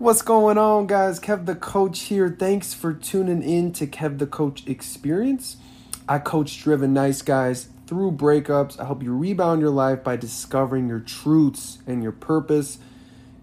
What's 0.00 0.22
going 0.22 0.56
on, 0.56 0.86
guys? 0.86 1.20
Kev 1.20 1.44
the 1.44 1.54
Coach 1.54 2.04
here. 2.04 2.30
Thanks 2.30 2.72
for 2.72 2.94
tuning 2.94 3.42
in 3.42 3.70
to 3.74 3.86
Kev 3.86 4.16
the 4.16 4.26
Coach 4.26 4.66
Experience. 4.66 5.58
I 6.08 6.18
coach 6.18 6.62
driven 6.62 6.94
nice 6.94 7.20
guys 7.20 7.68
through 7.86 8.12
breakups. 8.12 8.80
I 8.80 8.86
help 8.86 9.02
you 9.02 9.14
rebound 9.14 9.60
your 9.60 9.68
life 9.68 10.02
by 10.02 10.16
discovering 10.16 10.88
your 10.88 11.00
truths 11.00 11.80
and 11.86 12.02
your 12.02 12.12
purpose, 12.12 12.78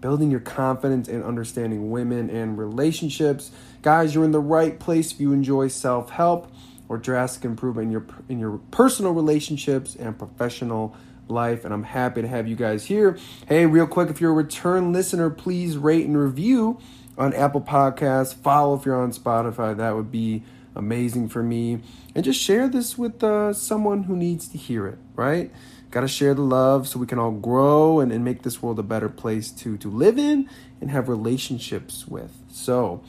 building 0.00 0.32
your 0.32 0.40
confidence, 0.40 1.06
and 1.06 1.22
understanding 1.22 1.92
women 1.92 2.28
and 2.28 2.58
relationships. 2.58 3.52
Guys, 3.82 4.16
you're 4.16 4.24
in 4.24 4.32
the 4.32 4.40
right 4.40 4.80
place 4.80 5.12
if 5.12 5.20
you 5.20 5.32
enjoy 5.32 5.68
self 5.68 6.10
help 6.10 6.50
or 6.88 6.98
drastic 6.98 7.44
improvement 7.44 7.86
in 7.86 7.92
your 7.92 8.04
in 8.28 8.40
your 8.40 8.58
personal 8.72 9.12
relationships 9.12 9.94
and 9.94 10.18
professional 10.18 10.96
life, 11.30 11.64
and 11.64 11.72
I'm 11.72 11.82
happy 11.82 12.22
to 12.22 12.28
have 12.28 12.46
you 12.46 12.56
guys 12.56 12.86
here. 12.86 13.18
Hey, 13.46 13.66
real 13.66 13.86
quick, 13.86 14.10
if 14.10 14.20
you're 14.20 14.30
a 14.32 14.34
return 14.34 14.92
listener, 14.92 15.30
please 15.30 15.76
rate 15.76 16.06
and 16.06 16.16
review 16.16 16.78
on 17.16 17.34
Apple 17.34 17.60
Podcasts. 17.60 18.34
Follow 18.34 18.76
if 18.76 18.86
you're 18.86 19.00
on 19.00 19.12
Spotify. 19.12 19.76
That 19.76 19.96
would 19.96 20.10
be 20.10 20.42
amazing 20.74 21.28
for 21.28 21.42
me. 21.42 21.80
And 22.14 22.24
just 22.24 22.40
share 22.40 22.68
this 22.68 22.96
with 22.96 23.22
uh, 23.22 23.52
someone 23.52 24.04
who 24.04 24.16
needs 24.16 24.48
to 24.48 24.58
hear 24.58 24.86
it, 24.86 24.98
right? 25.14 25.52
Got 25.90 26.02
to 26.02 26.08
share 26.08 26.34
the 26.34 26.42
love 26.42 26.86
so 26.86 26.98
we 26.98 27.06
can 27.06 27.18
all 27.18 27.32
grow 27.32 28.00
and, 28.00 28.12
and 28.12 28.24
make 28.24 28.42
this 28.42 28.62
world 28.62 28.78
a 28.78 28.82
better 28.82 29.08
place 29.08 29.50
to, 29.52 29.76
to 29.78 29.90
live 29.90 30.18
in 30.18 30.48
and 30.80 30.90
have 30.90 31.08
relationships 31.08 32.06
with. 32.06 32.32
So, 32.50 33.02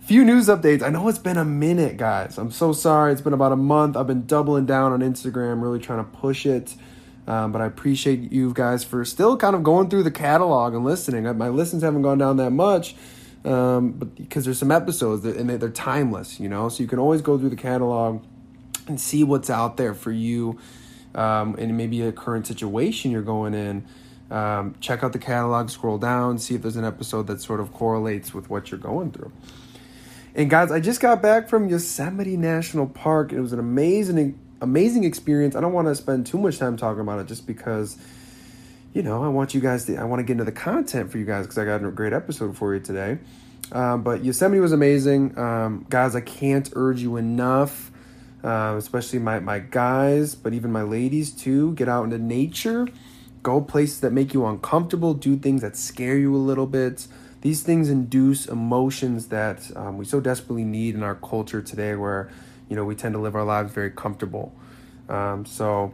few 0.00 0.24
news 0.24 0.48
updates. 0.48 0.82
I 0.82 0.88
know 0.90 1.08
it's 1.08 1.18
been 1.18 1.36
a 1.36 1.44
minute, 1.44 1.96
guys. 1.96 2.38
I'm 2.38 2.50
so 2.50 2.72
sorry. 2.72 3.12
It's 3.12 3.20
been 3.20 3.32
about 3.32 3.52
a 3.52 3.56
month. 3.56 3.96
I've 3.96 4.06
been 4.06 4.26
doubling 4.26 4.66
down 4.66 4.92
on 4.92 5.00
Instagram, 5.00 5.62
really 5.62 5.78
trying 5.78 6.04
to 6.04 6.10
push 6.18 6.46
it. 6.46 6.74
Um, 7.26 7.52
but 7.52 7.62
I 7.62 7.66
appreciate 7.66 8.32
you 8.32 8.52
guys 8.52 8.84
for 8.84 9.04
still 9.04 9.36
kind 9.36 9.56
of 9.56 9.62
going 9.62 9.88
through 9.88 10.02
the 10.02 10.10
catalog 10.10 10.74
and 10.74 10.84
listening. 10.84 11.24
My 11.38 11.48
listens 11.48 11.82
haven't 11.82 12.02
gone 12.02 12.18
down 12.18 12.36
that 12.36 12.50
much, 12.50 12.94
um, 13.44 13.92
but 13.92 14.14
because 14.14 14.44
there's 14.44 14.58
some 14.58 14.70
episodes 14.70 15.22
that, 15.22 15.36
and 15.36 15.48
they're 15.48 15.70
timeless, 15.70 16.38
you 16.38 16.48
know. 16.48 16.68
So 16.68 16.82
you 16.82 16.88
can 16.88 16.98
always 16.98 17.22
go 17.22 17.38
through 17.38 17.50
the 17.50 17.56
catalog 17.56 18.22
and 18.86 19.00
see 19.00 19.24
what's 19.24 19.48
out 19.48 19.78
there 19.78 19.94
for 19.94 20.12
you, 20.12 20.58
um, 21.14 21.54
and 21.58 21.76
maybe 21.76 22.02
a 22.02 22.12
current 22.12 22.46
situation 22.46 23.10
you're 23.10 23.22
going 23.22 23.54
in. 23.54 23.86
Um, 24.30 24.74
check 24.80 25.02
out 25.02 25.12
the 25.12 25.18
catalog, 25.18 25.70
scroll 25.70 25.98
down, 25.98 26.38
see 26.38 26.54
if 26.54 26.62
there's 26.62 26.76
an 26.76 26.84
episode 26.84 27.26
that 27.28 27.40
sort 27.40 27.60
of 27.60 27.72
correlates 27.72 28.34
with 28.34 28.50
what 28.50 28.70
you're 28.70 28.80
going 28.80 29.12
through. 29.12 29.32
And 30.34 30.50
guys, 30.50 30.72
I 30.72 30.80
just 30.80 31.00
got 31.00 31.22
back 31.22 31.48
from 31.48 31.68
Yosemite 31.68 32.36
National 32.36 32.86
Park. 32.86 33.32
It 33.32 33.40
was 33.40 33.52
an 33.52 33.60
amazing 33.60 34.38
amazing 34.64 35.04
experience. 35.04 35.54
I 35.54 35.60
don't 35.60 35.72
want 35.72 35.86
to 35.86 35.94
spend 35.94 36.26
too 36.26 36.38
much 36.38 36.58
time 36.58 36.76
talking 36.76 37.00
about 37.00 37.20
it 37.20 37.26
just 37.26 37.46
because, 37.46 37.96
you 38.92 39.02
know, 39.02 39.22
I 39.22 39.28
want 39.28 39.54
you 39.54 39.60
guys 39.60 39.84
to, 39.86 39.96
I 39.96 40.04
want 40.04 40.20
to 40.20 40.24
get 40.24 40.32
into 40.32 40.44
the 40.44 40.52
content 40.52 41.12
for 41.12 41.18
you 41.18 41.24
guys 41.24 41.44
because 41.46 41.58
I 41.58 41.64
got 41.64 41.84
a 41.84 41.90
great 41.90 42.12
episode 42.12 42.56
for 42.56 42.74
you 42.74 42.80
today. 42.80 43.18
Um, 43.70 44.02
but 44.02 44.24
Yosemite 44.24 44.60
was 44.60 44.72
amazing. 44.72 45.38
Um, 45.38 45.86
guys, 45.88 46.16
I 46.16 46.20
can't 46.20 46.68
urge 46.74 47.00
you 47.00 47.16
enough, 47.16 47.92
uh, 48.42 48.74
especially 48.76 49.18
my, 49.20 49.38
my 49.38 49.58
guys, 49.58 50.34
but 50.34 50.52
even 50.52 50.72
my 50.72 50.82
ladies 50.82 51.30
too. 51.30 51.74
Get 51.74 51.88
out 51.88 52.04
into 52.04 52.18
nature, 52.18 52.88
go 53.42 53.60
places 53.60 54.00
that 54.00 54.12
make 54.12 54.34
you 54.34 54.46
uncomfortable, 54.46 55.14
do 55.14 55.36
things 55.36 55.62
that 55.62 55.76
scare 55.76 56.16
you 56.16 56.34
a 56.34 56.38
little 56.38 56.66
bit. 56.66 57.06
These 57.40 57.62
things 57.62 57.90
induce 57.90 58.46
emotions 58.46 59.28
that 59.28 59.70
um, 59.76 59.98
we 59.98 60.06
so 60.06 60.20
desperately 60.20 60.64
need 60.64 60.94
in 60.94 61.02
our 61.02 61.14
culture 61.14 61.60
today 61.60 61.94
where 61.94 62.30
you 62.68 62.76
know 62.76 62.84
we 62.84 62.94
tend 62.94 63.14
to 63.14 63.20
live 63.20 63.34
our 63.34 63.44
lives 63.44 63.72
very 63.72 63.90
comfortable. 63.90 64.54
Um, 65.08 65.44
so 65.44 65.92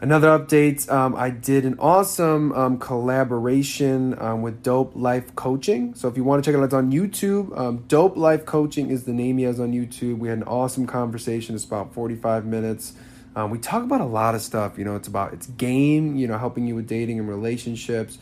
another 0.00 0.28
update 0.38 0.88
um, 0.92 1.16
i 1.16 1.28
did 1.28 1.64
an 1.64 1.76
awesome 1.80 2.52
um, 2.52 2.78
collaboration 2.78 4.14
um, 4.20 4.42
with 4.42 4.62
dope 4.62 4.94
life 4.94 5.34
coaching. 5.34 5.94
So 5.94 6.08
if 6.08 6.16
you 6.16 6.24
want 6.24 6.44
to 6.44 6.48
check 6.48 6.56
it 6.56 6.60
out 6.60 6.64
it's 6.64 6.74
on 6.74 6.92
youtube. 6.92 7.56
Um, 7.58 7.84
dope 7.88 8.16
life 8.16 8.44
coaching 8.44 8.90
is 8.90 9.04
the 9.04 9.12
name 9.12 9.38
he 9.38 9.44
has 9.44 9.58
on 9.58 9.72
youtube. 9.72 10.18
We 10.18 10.28
had 10.28 10.38
an 10.38 10.44
awesome 10.44 10.86
conversation 10.86 11.54
it's 11.54 11.64
about 11.64 11.94
45 11.94 12.44
minutes. 12.44 12.94
Um, 13.34 13.50
we 13.50 13.58
talk 13.58 13.82
about 13.82 14.00
a 14.00 14.06
lot 14.06 14.34
of 14.34 14.42
stuff 14.42 14.78
you 14.78 14.84
know 14.84 14.96
it's 14.96 15.08
about 15.08 15.32
it's 15.32 15.46
game 15.46 16.16
you 16.16 16.26
know 16.26 16.38
helping 16.38 16.66
you 16.66 16.74
with 16.74 16.86
dating 16.86 17.18
and 17.18 17.28
relationships 17.28 18.18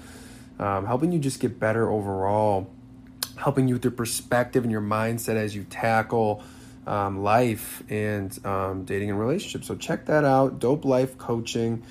helping 0.59 1.13
you 1.13 1.19
just 1.19 1.41
get 1.41 1.59
better 1.59 1.91
overall 1.91 2.71
helping 3.37 3.69
you 3.69 3.75
with 3.75 3.85
your 3.85 3.93
perspective 3.93 4.65
and 4.65 4.73
your 4.73 4.81
mindset 4.81 5.37
as 5.37 5.55
you 5.55 5.65
tackle 5.65 6.43
um, 6.87 7.23
life 7.23 7.83
and 7.91 8.39
um, 8.47 8.85
dating 8.85 9.11
and 9.11 9.19
relationships. 9.19 9.67
So 9.67 9.75
check 9.75 10.07
that 10.07 10.25
out. 10.25 10.59
Dope 10.59 10.85
Life 10.85 11.19
Coaching. 11.19 11.83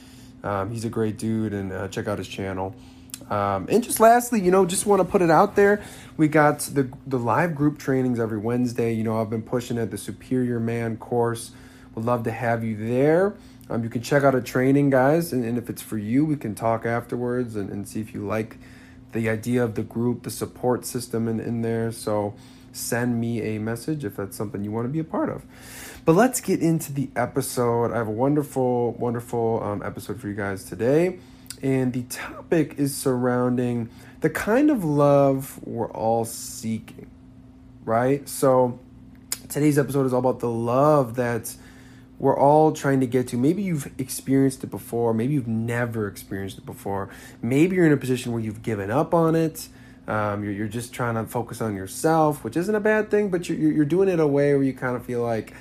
Um, 0.44 0.72
he's 0.72 0.86
a 0.86 0.90
great 0.90 1.18
dude, 1.18 1.54
and 1.54 1.72
uh, 1.72 1.88
check 1.88 2.08
out 2.08 2.18
his 2.18 2.28
channel. 2.28 2.76
Um, 3.30 3.68
and 3.70 3.84
just 3.84 4.00
lastly, 4.00 4.40
you 4.42 4.52
know, 4.52 4.66
just 4.66 4.86
want 4.86 5.02
to 5.02 5.06
put 5.06 5.22
it 5.22 5.32
out 5.32 5.56
there. 5.56 5.84
We 6.18 6.28
got 6.28 6.60
the 6.60 6.90
the 7.08 7.18
live 7.18 7.56
group 7.56 7.80
trainings 7.80 8.20
every 8.20 8.38
Wednesday. 8.38 8.94
You 8.94 9.04
know, 9.04 9.20
I've 9.20 9.30
been 9.30 9.42
pushing 9.42 9.78
it. 9.78 9.92
The 9.92 9.98
Superior 9.98 10.60
Man 10.60 10.98
course. 10.98 11.52
Would 11.96 12.06
love 12.06 12.24
to 12.24 12.32
have 12.32 12.62
you 12.64 12.76
there. 12.76 13.36
Um, 13.70 13.84
you 13.84 13.90
can 13.90 14.02
check 14.02 14.24
out 14.24 14.36
a 14.36 14.42
training, 14.42 14.90
guys, 14.90 15.34
and, 15.34 15.44
and 15.44 15.58
if 15.58 15.70
it's 15.70 15.82
for 15.82 15.98
you, 15.98 16.26
we 16.26 16.36
can 16.36 16.54
talk 16.54 16.86
afterwards 16.86 17.56
and, 17.56 17.70
and 17.70 17.88
see 17.88 18.02
if 18.02 18.14
you 18.14 18.28
like 18.28 18.58
the 19.14 19.30
idea 19.30 19.64
of 19.64 19.76
the 19.76 19.82
group, 19.82 20.24
the 20.24 20.30
support 20.30 20.86
system 20.86 21.28
in, 21.28 21.40
in 21.40 21.62
there. 21.62 21.92
So 21.92 22.36
send 22.76 23.20
me 23.20 23.42
a 23.42 23.60
message 23.60 24.06
if 24.06 24.16
that's 24.16 24.36
something 24.36 24.64
you 24.64 24.72
want 24.72 24.86
to 24.86 24.90
be 24.90 25.00
a 25.00 25.04
part 25.04 25.30
of. 25.30 25.44
But 26.06 26.14
let's 26.14 26.42
get 26.42 26.62
into 26.62 26.94
the 26.94 27.10
episode. 27.16 27.92
I 27.92 27.98
have 27.98 28.08
a 28.08 28.12
wonderful, 28.12 28.94
wonderful 28.94 29.64
um, 29.64 29.82
episode 29.84 30.20
for 30.20 30.28
you 30.28 30.36
guys 30.36 30.64
today. 30.64 31.20
And 31.62 31.94
the 31.94 32.04
topic 32.04 32.76
is 32.78 32.96
surrounding 32.96 33.90
the 34.22 34.30
kind 34.30 34.70
of 34.70 34.84
love 34.84 35.60
we're 35.64 35.92
all 35.92 36.26
seeking, 36.26 37.10
right? 37.84 38.28
So 38.28 38.80
today's 39.50 39.80
episode 39.80 40.06
is 40.06 40.14
all 40.14 40.20
about 40.20 40.40
the 40.40 40.50
love 40.50 41.16
that 41.16 41.56
we're 42.18 42.38
all 42.38 42.72
trying 42.72 43.00
to 43.02 43.08
get 43.08 43.28
to. 43.30 43.38
Maybe 43.38 43.62
you've 43.62 43.92
experienced 43.98 44.64
it 44.64 44.68
before, 44.68 45.14
maybe 45.14 45.34
you've 45.34 45.48
never 45.48 46.08
experienced 46.08 46.58
it 46.58 46.66
before. 46.66 47.10
Maybe 47.42 47.76
you're 47.76 47.86
in 47.86 47.92
a 47.92 47.98
position 47.98 48.32
where 48.32 48.42
you've 48.42 48.62
given 48.62 48.92
up 48.92 49.14
on 49.14 49.36
it. 49.36 49.68
Um, 50.08 50.44
you're, 50.44 50.54
you're 50.54 50.68
just 50.68 50.94
trying 50.94 51.16
to 51.16 51.26
focus 51.26 51.62
on 51.62 51.76
yourself, 51.76 52.44
which 52.44 52.56
isn't 52.56 52.76
a 52.76 52.80
bad 52.80 53.10
thing, 53.10 53.30
but 53.30 53.50
you're, 53.50 53.58
you're 53.58 53.86
doing 53.86 54.08
it 54.08 54.14
in 54.14 54.20
a 54.20 54.28
way 54.28 54.54
where 54.54 54.64
you 54.64 54.74
kind 54.74 54.96
of 54.96 55.06
feel 55.06 55.24
like 55.24 55.54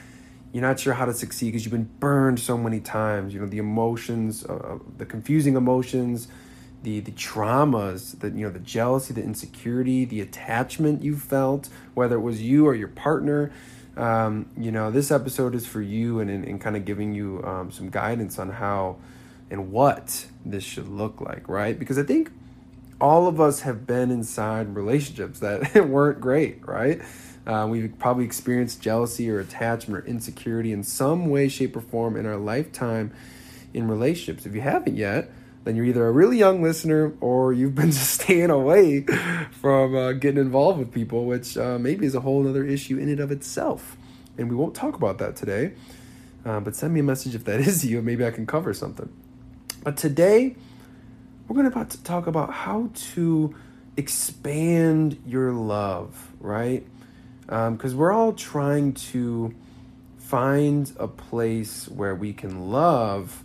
you're 0.52 0.62
not 0.62 0.78
sure 0.78 0.94
how 0.94 1.04
to 1.04 1.12
succeed 1.14 1.46
because 1.46 1.64
you've 1.64 1.72
been 1.72 1.90
burned 1.98 2.38
so 2.38 2.56
many 2.56 2.78
times. 2.78 3.34
You 3.34 3.40
know, 3.40 3.46
the 3.46 3.58
emotions, 3.58 4.44
uh, 4.44 4.54
uh, 4.54 4.78
the 4.98 5.06
confusing 5.06 5.56
emotions, 5.56 6.28
the, 6.82 7.00
the 7.00 7.12
traumas, 7.12 8.18
the, 8.20 8.28
you 8.28 8.46
know, 8.46 8.50
the 8.50 8.60
jealousy, 8.60 9.14
the 9.14 9.22
insecurity, 9.22 10.04
the 10.04 10.20
attachment 10.20 11.02
you 11.02 11.16
felt, 11.16 11.68
whether 11.94 12.16
it 12.16 12.20
was 12.20 12.42
you 12.42 12.66
or 12.66 12.74
your 12.74 12.88
partner. 12.88 13.50
Um, 13.96 14.46
you 14.56 14.70
know, 14.70 14.90
this 14.90 15.10
episode 15.10 15.54
is 15.54 15.66
for 15.66 15.80
you 15.80 16.20
and, 16.20 16.30
and, 16.30 16.44
and 16.44 16.60
kind 16.60 16.76
of 16.76 16.84
giving 16.84 17.14
you 17.14 17.42
um, 17.44 17.70
some 17.70 17.90
guidance 17.90 18.38
on 18.38 18.50
how 18.50 18.96
and 19.50 19.72
what 19.72 20.26
this 20.44 20.64
should 20.64 20.88
look 20.88 21.20
like, 21.20 21.48
right? 21.48 21.78
Because 21.78 21.98
I 21.98 22.02
think 22.02 22.30
all 23.00 23.26
of 23.26 23.40
us 23.40 23.60
have 23.60 23.86
been 23.86 24.10
inside 24.10 24.74
relationships 24.74 25.40
that 25.40 25.74
weren't 25.88 26.20
great, 26.20 26.66
right? 26.66 27.00
Uh, 27.46 27.66
we've 27.68 27.92
probably 27.98 28.24
experienced 28.24 28.80
jealousy 28.80 29.30
or 29.30 29.38
attachment 29.38 30.04
or 30.04 30.06
insecurity 30.06 30.72
in 30.72 30.82
some 30.82 31.28
way, 31.28 31.48
shape, 31.48 31.76
or 31.76 31.80
form 31.80 32.16
in 32.16 32.24
our 32.24 32.36
lifetime 32.36 33.12
in 33.74 33.88
relationships. 33.88 34.46
If 34.46 34.54
you 34.54 34.62
haven't 34.62 34.96
yet, 34.96 35.30
then 35.64 35.76
you're 35.76 35.84
either 35.84 36.06
a 36.06 36.12
really 36.12 36.38
young 36.38 36.62
listener 36.62 37.12
or 37.20 37.52
you've 37.52 37.74
been 37.74 37.90
just 37.90 38.22
staying 38.22 38.50
away 38.50 39.02
from 39.50 39.94
uh, 39.94 40.12
getting 40.12 40.40
involved 40.40 40.78
with 40.78 40.92
people, 40.92 41.26
which 41.26 41.56
uh, 41.58 41.78
maybe 41.78 42.06
is 42.06 42.14
a 42.14 42.20
whole 42.20 42.48
other 42.48 42.64
issue 42.64 42.96
in 42.96 43.08
and 43.08 43.20
of 43.20 43.30
itself. 43.30 43.96
And 44.38 44.48
we 44.48 44.56
won't 44.56 44.74
talk 44.74 44.94
about 44.94 45.18
that 45.18 45.36
today. 45.36 45.72
Uh, 46.44 46.60
but 46.60 46.76
send 46.76 46.92
me 46.92 47.00
a 47.00 47.02
message 47.04 47.34
if 47.34 47.44
that 47.44 47.60
is 47.68 47.84
you, 47.84 48.00
maybe 48.00 48.24
I 48.24 48.30
can 48.30 48.46
cover 48.46 48.72
something. 48.72 49.10
But 49.82 49.96
today, 49.96 50.56
we're 51.46 51.54
going 51.54 51.70
to 51.70 51.72
about 51.72 51.90
to 51.90 52.02
talk 52.02 52.26
about 52.26 52.52
how 52.52 52.90
to 53.12 53.54
expand 53.96 55.20
your 55.26 55.52
love, 55.52 56.32
right? 56.40 56.86
Because 57.46 57.92
um, 57.92 57.96
we're 57.96 58.12
all 58.12 58.32
trying 58.32 58.94
to 58.94 59.54
find 60.18 60.90
a 60.98 61.06
place 61.06 61.86
where 61.88 62.14
we 62.14 62.32
can 62.32 62.70
love, 62.70 63.44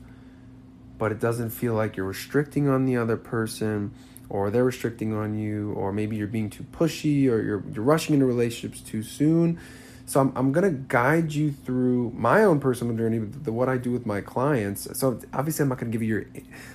but 0.97 1.12
it 1.12 1.19
doesn't 1.19 1.50
feel 1.50 1.74
like 1.74 1.97
you're 1.97 2.06
restricting 2.06 2.69
on 2.69 2.85
the 2.85 2.97
other 2.97 3.18
person 3.18 3.94
or 4.29 4.50
they're 4.50 4.63
restricting 4.63 5.13
on 5.13 5.38
you, 5.38 5.74
or 5.74 5.91
maybe 5.91 6.15
you're 6.15 6.27
being 6.27 6.50
too 6.50 6.63
pushy 6.71 7.29
or 7.29 7.41
you're, 7.41 7.63
you're 7.74 7.83
rushing 7.83 8.13
into 8.13 8.25
relationships 8.25 8.79
too 8.79 9.01
soon. 9.01 9.59
So 10.09 10.19
I'm, 10.19 10.33
I'm 10.35 10.51
gonna 10.51 10.71
guide 10.71 11.33
you 11.33 11.51
through 11.51 12.13
my 12.15 12.44
own 12.44 12.59
personal 12.59 12.97
journey, 12.97 13.19
the, 13.19 13.53
what 13.53 13.69
I 13.69 13.77
do 13.77 13.91
with 13.91 14.07
my 14.07 14.21
clients. 14.21 14.88
So 14.97 15.19
obviously 15.31 15.61
I'm 15.61 15.69
not 15.69 15.77
gonna 15.77 15.91
give 15.91 16.01
you 16.01 16.07
your 16.07 16.25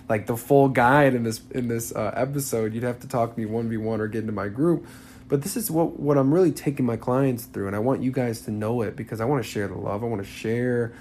like 0.09 0.27
the 0.27 0.37
full 0.37 0.69
guide 0.69 1.15
in 1.15 1.25
this 1.25 1.41
in 1.51 1.67
this 1.67 1.93
uh, 1.93 2.13
episode. 2.15 2.75
You'd 2.75 2.85
have 2.85 3.01
to 3.01 3.09
talk 3.09 3.35
to 3.35 3.41
me 3.41 3.45
one 3.45 3.69
v 3.69 3.77
one 3.77 4.01
or 4.01 4.07
get 4.07 4.21
into 4.21 4.33
my 4.33 4.47
group. 4.47 4.87
But 5.27 5.43
this 5.43 5.57
is 5.57 5.69
what 5.69 5.99
what 5.99 6.17
I'm 6.17 6.33
really 6.33 6.53
taking 6.53 6.87
my 6.87 6.97
clients 6.97 7.47
through, 7.47 7.67
and 7.67 7.75
I 7.75 7.81
want 7.81 8.05
you 8.05 8.13
guys 8.13 8.43
to 8.43 8.53
know 8.53 8.83
it 8.83 8.95
because 8.95 9.21
I 9.21 9.25
want 9.25 9.43
to 9.43 9.51
share 9.51 9.67
the 9.67 9.75
love. 9.75 10.05
I 10.05 10.07
want 10.07 10.23
to 10.23 10.31
share 10.31 10.95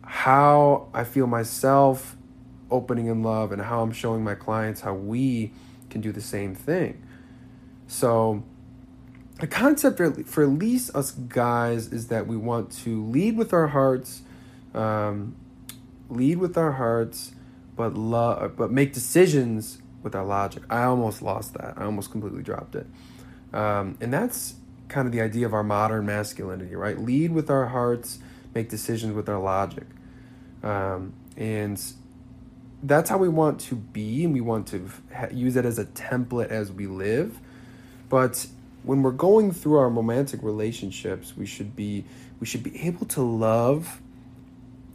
how 0.00 0.88
I 0.94 1.04
feel 1.04 1.26
myself 1.26 2.16
opening 2.70 3.08
in 3.08 3.22
love 3.22 3.52
and 3.52 3.60
how 3.60 3.82
I'm 3.82 3.92
showing 3.92 4.24
my 4.24 4.34
clients 4.34 4.80
how 4.80 4.94
we 4.94 5.52
can 5.90 6.00
do 6.00 6.10
the 6.10 6.22
same 6.22 6.54
thing. 6.54 7.04
So, 7.86 8.44
the 9.44 9.50
concept 9.50 9.98
for, 10.26 10.42
at 10.42 10.48
least 10.48 10.96
us 10.96 11.10
guys 11.10 11.92
is 11.92 12.08
that 12.08 12.26
we 12.26 12.34
want 12.34 12.72
to 12.72 13.04
lead 13.04 13.36
with 13.36 13.52
our 13.52 13.66
hearts, 13.66 14.22
um, 14.72 15.36
lead 16.08 16.38
with 16.38 16.56
our 16.56 16.72
hearts, 16.72 17.32
but 17.76 17.92
love, 17.92 18.56
but 18.56 18.70
make 18.70 18.94
decisions 18.94 19.82
with 20.02 20.14
our 20.14 20.24
logic. 20.24 20.62
I 20.70 20.84
almost 20.84 21.20
lost 21.20 21.52
that. 21.58 21.74
I 21.76 21.84
almost 21.84 22.10
completely 22.10 22.42
dropped 22.42 22.74
it. 22.74 22.86
Um, 23.52 23.98
and 24.00 24.10
that's 24.10 24.54
kind 24.88 25.04
of 25.04 25.12
the 25.12 25.20
idea 25.20 25.44
of 25.44 25.52
our 25.52 25.62
modern 25.62 26.06
masculinity, 26.06 26.74
right? 26.74 26.98
Lead 26.98 27.30
with 27.32 27.50
our 27.50 27.66
hearts, 27.66 28.20
make 28.54 28.70
decisions 28.70 29.12
with 29.12 29.28
our 29.28 29.38
logic. 29.38 29.84
Um, 30.62 31.12
and 31.36 31.78
that's 32.82 33.10
how 33.10 33.18
we 33.18 33.28
want 33.28 33.60
to 33.60 33.74
be, 33.74 34.24
and 34.24 34.32
we 34.32 34.40
want 34.40 34.68
to 34.68 34.88
use 35.30 35.56
it 35.56 35.66
as 35.66 35.78
a 35.78 35.84
template 35.84 36.48
as 36.48 36.72
we 36.72 36.86
live. 36.86 37.38
But 38.08 38.46
when 38.84 39.02
we're 39.02 39.12
going 39.12 39.50
through 39.50 39.78
our 39.78 39.88
romantic 39.88 40.42
relationships, 40.42 41.36
we 41.36 41.46
should 41.46 41.74
be 41.74 42.04
we 42.38 42.46
should 42.46 42.62
be 42.62 42.86
able 42.86 43.06
to 43.06 43.22
love 43.22 44.00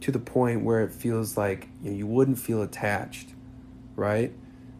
to 0.00 0.12
the 0.12 0.18
point 0.18 0.62
where 0.64 0.82
it 0.82 0.92
feels 0.92 1.36
like 1.36 1.68
you, 1.82 1.90
know, 1.90 1.96
you 1.96 2.06
wouldn't 2.06 2.38
feel 2.38 2.62
attached, 2.62 3.30
right? 3.96 4.32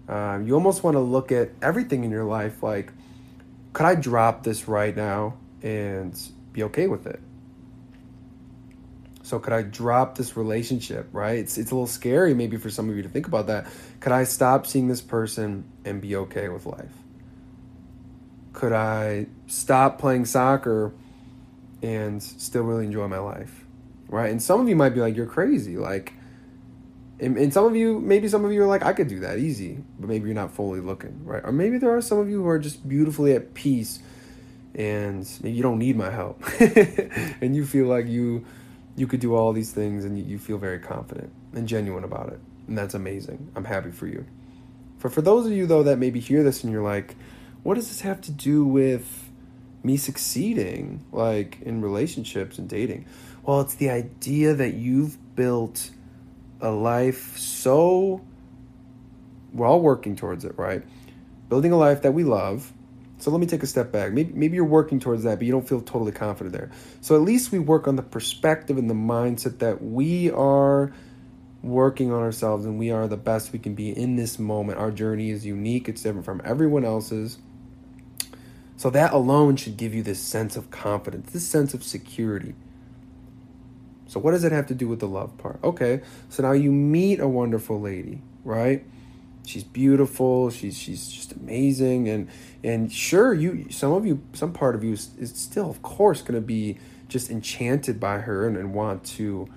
Um, 0.08 0.46
you 0.46 0.54
almost 0.54 0.82
want 0.82 0.94
to 0.94 1.00
look 1.00 1.30
at 1.32 1.50
everything 1.60 2.04
in 2.04 2.10
your 2.10 2.24
life 2.24 2.62
like, 2.62 2.92
could 3.72 3.86
I 3.86 3.94
drop 3.94 4.42
this 4.42 4.66
right 4.66 4.96
now 4.96 5.34
and 5.62 6.18
be 6.52 6.62
okay 6.64 6.86
with 6.86 7.06
it? 7.06 7.20
So 9.22 9.38
could 9.38 9.52
I 9.52 9.62
drop 9.62 10.16
this 10.16 10.36
relationship, 10.36 11.08
right? 11.12 11.38
It's 11.38 11.58
it's 11.58 11.70
a 11.70 11.74
little 11.74 11.86
scary 11.86 12.34
maybe 12.34 12.56
for 12.56 12.70
some 12.70 12.88
of 12.88 12.96
you 12.96 13.02
to 13.02 13.08
think 13.08 13.26
about 13.26 13.48
that. 13.48 13.66
Could 14.00 14.12
I 14.12 14.24
stop 14.24 14.66
seeing 14.66 14.88
this 14.88 15.00
person 15.00 15.64
and 15.84 16.00
be 16.00 16.16
okay 16.16 16.48
with 16.48 16.66
life? 16.66 16.99
Could 18.52 18.72
I 18.72 19.26
stop 19.46 19.98
playing 19.98 20.24
soccer 20.24 20.92
and 21.82 22.22
still 22.22 22.62
really 22.62 22.86
enjoy 22.86 23.08
my 23.08 23.18
life? 23.18 23.64
Right? 24.08 24.30
And 24.30 24.42
some 24.42 24.60
of 24.60 24.68
you 24.68 24.76
might 24.76 24.90
be 24.90 25.00
like 25.00 25.16
you're 25.16 25.26
crazy, 25.26 25.76
like 25.76 26.14
and, 27.20 27.36
and 27.36 27.52
some 27.52 27.64
of 27.66 27.76
you 27.76 28.00
maybe 28.00 28.28
some 28.28 28.44
of 28.44 28.52
you 28.52 28.62
are 28.62 28.66
like 28.66 28.82
I 28.82 28.92
could 28.92 29.08
do 29.08 29.20
that 29.20 29.38
easy, 29.38 29.84
but 29.98 30.08
maybe 30.08 30.26
you're 30.26 30.34
not 30.34 30.52
fully 30.52 30.80
looking, 30.80 31.24
right? 31.24 31.42
Or 31.44 31.52
maybe 31.52 31.78
there 31.78 31.94
are 31.94 32.00
some 32.00 32.18
of 32.18 32.28
you 32.28 32.42
who 32.42 32.48
are 32.48 32.58
just 32.58 32.88
beautifully 32.88 33.34
at 33.34 33.54
peace 33.54 34.00
and 34.74 35.28
maybe 35.42 35.56
you 35.56 35.62
don't 35.62 35.78
need 35.78 35.96
my 35.96 36.10
help. 36.10 36.42
and 36.60 37.54
you 37.54 37.66
feel 37.66 37.86
like 37.86 38.06
you 38.06 38.46
you 38.96 39.06
could 39.06 39.20
do 39.20 39.34
all 39.34 39.52
these 39.52 39.72
things 39.72 40.04
and 40.04 40.18
you, 40.18 40.38
feel 40.38 40.58
very 40.58 40.78
confident 40.78 41.32
and 41.54 41.66
genuine 41.66 42.04
about 42.04 42.28
it. 42.28 42.40
And 42.66 42.76
that's 42.76 42.92
amazing. 42.92 43.50
I'm 43.54 43.64
happy 43.64 43.90
for 43.90 44.06
you. 44.06 44.26
For 44.98 45.08
for 45.10 45.22
those 45.22 45.46
of 45.46 45.52
you 45.52 45.66
though 45.66 45.82
that 45.82 45.98
maybe 45.98 46.20
hear 46.20 46.42
this 46.42 46.64
and 46.64 46.72
you're 46.72 46.82
like, 46.82 47.16
what 47.62 47.74
does 47.74 47.88
this 47.88 48.00
have 48.02 48.20
to 48.22 48.32
do 48.32 48.64
with 48.64 49.30
me 49.82 49.96
succeeding 49.96 51.04
like 51.12 51.60
in 51.62 51.80
relationships 51.80 52.58
and 52.58 52.68
dating? 52.68 53.06
Well, 53.42 53.60
it's 53.60 53.74
the 53.74 53.90
idea 53.90 54.54
that 54.54 54.74
you've 54.74 55.16
built 55.34 55.90
a 56.60 56.70
life 56.70 57.38
so 57.38 58.20
we're 59.52 59.66
all 59.66 59.80
working 59.80 60.16
towards 60.16 60.44
it, 60.44 60.56
right? 60.58 60.82
Building 61.48 61.72
a 61.72 61.76
life 61.76 62.02
that 62.02 62.12
we 62.12 62.24
love 62.24 62.72
so 63.20 63.30
let 63.30 63.38
me 63.38 63.46
take 63.46 63.62
a 63.62 63.66
step 63.66 63.92
back. 63.92 64.12
Maybe 64.12 64.32
maybe 64.32 64.56
you're 64.56 64.64
working 64.64 64.98
towards 64.98 65.24
that, 65.24 65.38
but 65.38 65.44
you 65.44 65.52
don't 65.52 65.68
feel 65.68 65.82
totally 65.82 66.12
confident 66.12 66.54
there. 66.54 66.70
So 67.02 67.14
at 67.14 67.20
least 67.20 67.52
we 67.52 67.58
work 67.58 67.86
on 67.86 67.96
the 67.96 68.02
perspective 68.02 68.78
and 68.78 68.88
the 68.88 68.94
mindset 68.94 69.58
that 69.58 69.82
we 69.82 70.30
are 70.30 70.92
working 71.62 72.10
on 72.10 72.22
ourselves 72.22 72.64
and 72.64 72.78
we 72.78 72.90
are 72.90 73.06
the 73.06 73.18
best 73.18 73.52
we 73.52 73.58
can 73.58 73.74
be 73.74 73.90
in 73.90 74.16
this 74.16 74.38
moment. 74.38 74.78
Our 74.78 74.90
journey 74.90 75.30
is 75.30 75.44
unique. 75.44 75.86
It's 75.86 76.02
different 76.02 76.24
from 76.24 76.40
everyone 76.46 76.86
else's. 76.86 77.36
So 78.80 78.88
that 78.88 79.12
alone 79.12 79.56
should 79.56 79.76
give 79.76 79.92
you 79.92 80.02
this 80.02 80.18
sense 80.18 80.56
of 80.56 80.70
confidence, 80.70 81.32
this 81.32 81.46
sense 81.46 81.74
of 81.74 81.84
security. 81.84 82.54
So 84.06 84.18
what 84.18 84.30
does 84.30 84.42
it 84.42 84.52
have 84.52 84.66
to 84.68 84.74
do 84.74 84.88
with 84.88 85.00
the 85.00 85.06
love 85.06 85.36
part? 85.36 85.60
Okay. 85.62 86.00
So 86.30 86.42
now 86.42 86.52
you 86.52 86.72
meet 86.72 87.20
a 87.20 87.28
wonderful 87.28 87.78
lady, 87.78 88.22
right? 88.42 88.82
she's 89.46 89.64
beautiful 89.64 90.50
she's 90.50 90.76
she's 90.76 91.08
just 91.08 91.32
amazing 91.32 92.08
and 92.08 92.28
and 92.62 92.92
sure 92.92 93.32
you 93.32 93.66
some 93.70 93.92
of 93.92 94.04
you 94.04 94.22
some 94.32 94.52
part 94.52 94.74
of 94.74 94.84
you 94.84 94.92
is, 94.92 95.10
is 95.18 95.32
still 95.34 95.70
of 95.70 95.80
course 95.82 96.20
going 96.20 96.34
to 96.34 96.46
be 96.46 96.78
just 97.08 97.30
enchanted 97.30 97.98
by 97.98 98.18
her 98.18 98.46
and, 98.46 98.56
and 98.56 98.74
want 98.74 99.02
to 99.02 99.48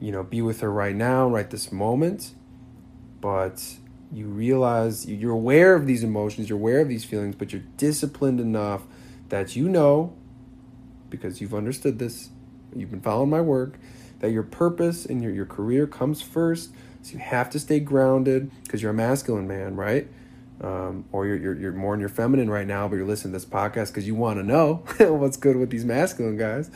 you 0.00 0.10
know 0.10 0.22
be 0.22 0.40
with 0.40 0.60
her 0.60 0.72
right 0.72 0.96
now 0.96 1.28
right 1.28 1.50
this 1.50 1.70
moment 1.70 2.32
but 3.20 3.76
you 4.12 4.26
realize 4.26 5.06
you're 5.06 5.32
aware 5.32 5.74
of 5.74 5.86
these 5.86 6.02
emotions 6.02 6.48
you're 6.48 6.58
aware 6.58 6.80
of 6.80 6.88
these 6.88 7.04
feelings 7.04 7.34
but 7.34 7.52
you're 7.52 7.62
disciplined 7.76 8.40
enough 8.40 8.82
that 9.28 9.54
you 9.54 9.68
know 9.68 10.12
because 11.08 11.40
you've 11.40 11.54
understood 11.54 11.98
this 11.98 12.30
you've 12.74 12.90
been 12.90 13.00
following 13.00 13.30
my 13.30 13.40
work 13.40 13.78
that 14.20 14.30
your 14.30 14.42
purpose 14.42 15.06
and 15.06 15.22
your, 15.22 15.32
your 15.32 15.46
career 15.46 15.86
comes 15.86 16.20
first 16.20 16.70
so 17.02 17.14
you 17.14 17.18
have 17.18 17.50
to 17.50 17.58
stay 17.58 17.80
grounded 17.80 18.50
because 18.62 18.82
you're 18.82 18.90
a 18.90 18.94
masculine 18.94 19.48
man, 19.48 19.76
right? 19.76 20.08
Um, 20.60 21.06
or 21.12 21.26
you're, 21.26 21.36
you're, 21.36 21.54
you're 21.54 21.72
more 21.72 21.94
in 21.94 22.00
your 22.00 22.10
feminine 22.10 22.50
right 22.50 22.66
now, 22.66 22.86
but 22.88 22.96
you're 22.96 23.06
listening 23.06 23.32
to 23.32 23.38
this 23.38 23.48
podcast 23.48 23.88
because 23.88 24.06
you 24.06 24.14
want 24.14 24.38
to 24.38 24.42
know 24.42 24.74
what's 24.98 25.38
good 25.38 25.56
with 25.56 25.70
these 25.70 25.84
masculine 25.84 26.36
guys. 26.36 26.70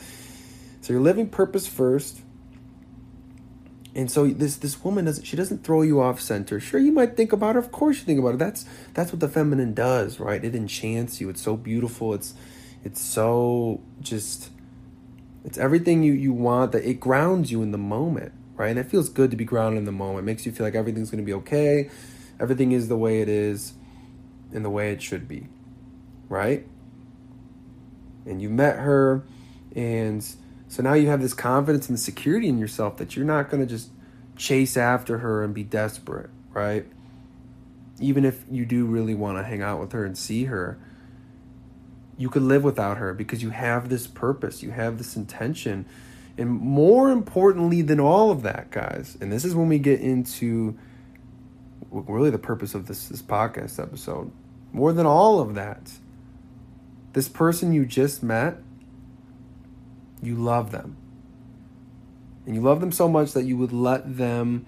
So 0.81 0.93
you're 0.93 1.03
living 1.03 1.29
purpose 1.29 1.67
first. 1.67 2.21
And 3.95 4.11
so 4.11 4.27
this 4.27 4.57
this 4.57 4.83
woman 4.83 5.05
doesn't 5.05 5.25
she 5.25 5.37
doesn't 5.37 5.65
throw 5.65 5.83
you 5.83 6.01
off 6.01 6.21
center. 6.21 6.59
Sure, 6.59 6.81
you 6.81 6.93
might 6.93 7.17
think 7.17 7.33
about 7.33 7.55
her. 7.55 7.61
Of 7.61 7.71
course, 7.71 7.99
you 7.99 8.05
think 8.05 8.19
about 8.19 8.35
it. 8.35 8.39
That's 8.39 8.67
that's 8.93 9.13
what 9.13 9.21
the 9.21 9.29
feminine 9.29 9.73
does, 9.73 10.19
right? 10.19 10.45
It 10.45 10.55
enchants 10.55 11.21
you. 11.21 11.29
It's 11.29 11.43
so 11.43 11.57
beautiful. 11.57 12.13
It's 12.13 12.35
it's 12.83 13.01
so 13.01 13.81
just 14.01 14.51
it's 15.45 15.59
everything 15.59 16.03
you 16.03 16.13
you 16.13 16.33
want. 16.33 16.73
That 16.73 16.85
it 16.85 16.99
grounds 16.99 17.53
you 17.53 17.63
in 17.63 17.71
the 17.71 17.79
moment 17.79 18.33
right? 18.57 18.71
And 18.71 18.79
it 18.79 18.87
feels 18.87 19.09
good 19.09 19.31
to 19.31 19.37
be 19.37 19.45
grounded 19.45 19.79
in 19.79 19.85
the 19.85 19.93
moment. 19.93 20.21
It 20.21 20.27
makes 20.27 20.47
you 20.47 20.53
feel 20.53 20.67
like 20.67 20.75
everything's 20.75 21.11
going 21.11 21.23
to 21.23 21.27
be 21.27 21.35
okay. 21.35 21.91
Everything 22.41 22.73
is 22.73 22.89
the 22.89 22.97
way 22.97 23.21
it 23.21 23.29
is 23.29 23.75
and 24.53 24.65
the 24.65 24.71
way 24.71 24.93
it 24.93 25.03
should 25.03 25.27
be, 25.29 25.49
right? 26.29 26.67
And 28.27 28.41
you 28.41 28.49
met 28.49 28.79
her, 28.79 29.25
and 29.75 30.27
so 30.75 30.83
now 30.83 30.95
you 30.95 31.07
have 31.07 31.23
this 31.23 31.35
confidence 31.35 31.89
and 31.89 32.01
security 32.01 32.49
in 32.49 32.59
yourself 32.59 32.97
that 32.97 33.15
you're 33.15 33.25
not 33.25 33.49
going 33.49 33.63
to 33.63 33.69
just 33.69 33.91
chase 34.35 34.77
after 34.77 35.19
her 35.19 35.45
and 35.45 35.55
be 35.55 35.63
desperate, 35.63 36.31
right? 36.51 36.85
Even 38.01 38.25
if 38.25 38.43
you 38.51 38.67
do 38.67 38.85
really 38.85 39.15
want 39.15 39.39
to 39.39 39.45
hang 39.45 39.63
out 39.63 39.79
with 39.79 39.93
her 39.93 40.05
and 40.05 40.19
see 40.19 40.47
her, 40.47 40.77
you 42.19 42.29
could 42.29 42.43
live 42.43 42.65
without 42.65 42.97
her 42.97 43.15
because 43.15 43.41
you 43.41 43.51
have 43.51 43.89
this 43.89 44.09
purpose, 44.09 44.65
you 44.65 44.73
have 44.73 44.99
this 44.99 45.15
intention 45.15 45.87
and 46.37 46.51
more 46.51 47.09
importantly 47.09 47.81
than 47.81 48.01
all 48.01 48.33
of 48.33 48.43
that, 48.43 48.73
guys, 48.73 49.17
and 49.21 49.31
this 49.31 49.45
is 49.45 49.55
when 49.55 49.69
we 49.69 49.79
get 49.79 50.01
into 50.01 50.77
really 51.93 52.31
the 52.31 52.39
purpose 52.39 52.75
of 52.75 52.89
this, 52.89 53.07
this 53.07 53.23
podcast 53.23 53.81
episode. 53.81 54.33
More 54.73 54.93
than 54.93 55.07
all 55.07 55.39
of 55.39 55.55
that, 55.55 55.93
this 57.13 57.29
person 57.29 57.73
you 57.73 57.87
just 57.87 58.25
met, 58.25 58.57
you 60.27 60.37
love 60.37 60.71
them. 60.71 60.97
And 62.47 62.55
you 62.55 62.61
love 62.61 62.81
them 62.81 62.93
so 62.93 63.09
much 63.09 63.33
that 63.33 63.45
you 63.45 63.57
would 63.57 63.73
let 63.73 64.17
them 64.17 64.67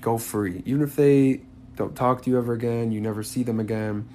go 0.00 0.18
free. 0.18 0.62
Even 0.64 0.82
if 0.82 0.96
they 0.96 1.40
don't 1.76 1.96
talk 1.96 2.22
to 2.22 2.30
you 2.30 2.38
ever 2.38 2.52
again, 2.52 2.92
you 2.92 3.00
never 3.00 3.22
see 3.22 3.42
them 3.42 3.58
again. 3.58 4.08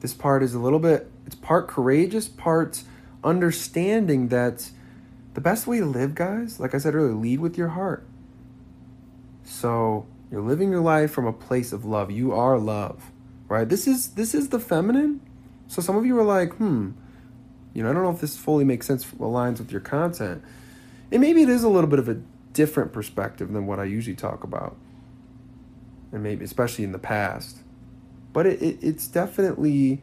This 0.00 0.14
part 0.14 0.42
is 0.42 0.54
a 0.54 0.58
little 0.58 0.78
bit, 0.78 1.10
it's 1.26 1.34
part 1.34 1.68
courageous, 1.68 2.28
part 2.28 2.82
understanding 3.22 4.28
that 4.28 4.70
the 5.34 5.40
best 5.40 5.66
way 5.66 5.78
to 5.78 5.86
live, 5.86 6.14
guys, 6.14 6.58
like 6.58 6.74
I 6.74 6.78
said 6.78 6.94
earlier, 6.94 7.14
lead 7.14 7.40
with 7.40 7.58
your 7.58 7.68
heart. 7.68 8.06
So 9.44 10.06
you're 10.30 10.40
living 10.40 10.70
your 10.70 10.80
life 10.80 11.10
from 11.10 11.26
a 11.26 11.32
place 11.32 11.72
of 11.72 11.84
love. 11.84 12.10
You 12.10 12.32
are 12.32 12.58
love, 12.58 13.10
right? 13.48 13.68
This 13.68 13.86
is 13.86 14.10
this 14.10 14.34
is 14.34 14.48
the 14.48 14.60
feminine. 14.60 15.20
So 15.66 15.82
some 15.82 15.96
of 15.96 16.06
you 16.06 16.18
are 16.18 16.24
like, 16.24 16.54
hmm, 16.54 16.92
you 17.74 17.82
know, 17.82 17.90
I 17.90 17.92
don't 17.92 18.02
know 18.02 18.10
if 18.10 18.20
this 18.20 18.36
fully 18.36 18.64
makes 18.64 18.86
sense, 18.86 19.04
aligns 19.04 19.58
with 19.58 19.70
your 19.70 19.80
content. 19.80 20.42
And 21.12 21.20
maybe 21.20 21.42
it 21.42 21.48
is 21.48 21.62
a 21.62 21.68
little 21.68 21.90
bit 21.90 21.98
of 21.98 22.08
a 22.08 22.20
different 22.52 22.92
perspective 22.92 23.52
than 23.52 23.66
what 23.66 23.78
I 23.78 23.84
usually 23.84 24.16
talk 24.16 24.44
about, 24.44 24.76
and 26.12 26.22
maybe 26.22 26.44
especially 26.44 26.84
in 26.84 26.92
the 26.92 26.98
past. 26.98 27.58
But 28.32 28.46
it, 28.46 28.62
it 28.62 28.78
it's 28.80 29.06
definitely 29.06 30.02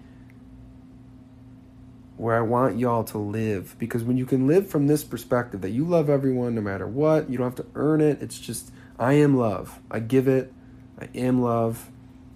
where 2.18 2.36
I 2.36 2.42
want 2.42 2.78
y'all 2.78 3.04
to 3.06 3.18
live. 3.18 3.76
Because 3.80 4.04
when 4.04 4.18
you 4.18 4.26
can 4.26 4.48
live 4.48 4.68
from 4.70 4.88
this 4.88 5.04
perspective 5.04 5.62
that 5.62 5.70
you 5.70 5.86
love 5.86 6.10
everyone 6.10 6.56
no 6.56 6.62
matter 6.62 6.88
what, 6.88 7.30
you 7.30 7.38
don't 7.38 7.46
have 7.46 7.66
to 7.66 7.72
earn 7.76 8.02
it. 8.02 8.22
It's 8.22 8.40
just, 8.40 8.72
I 9.00 9.14
am 9.14 9.38
love. 9.38 9.80
I 9.90 10.00
give 10.00 10.28
it. 10.28 10.52
I 11.00 11.10
am 11.16 11.42
love, 11.42 11.90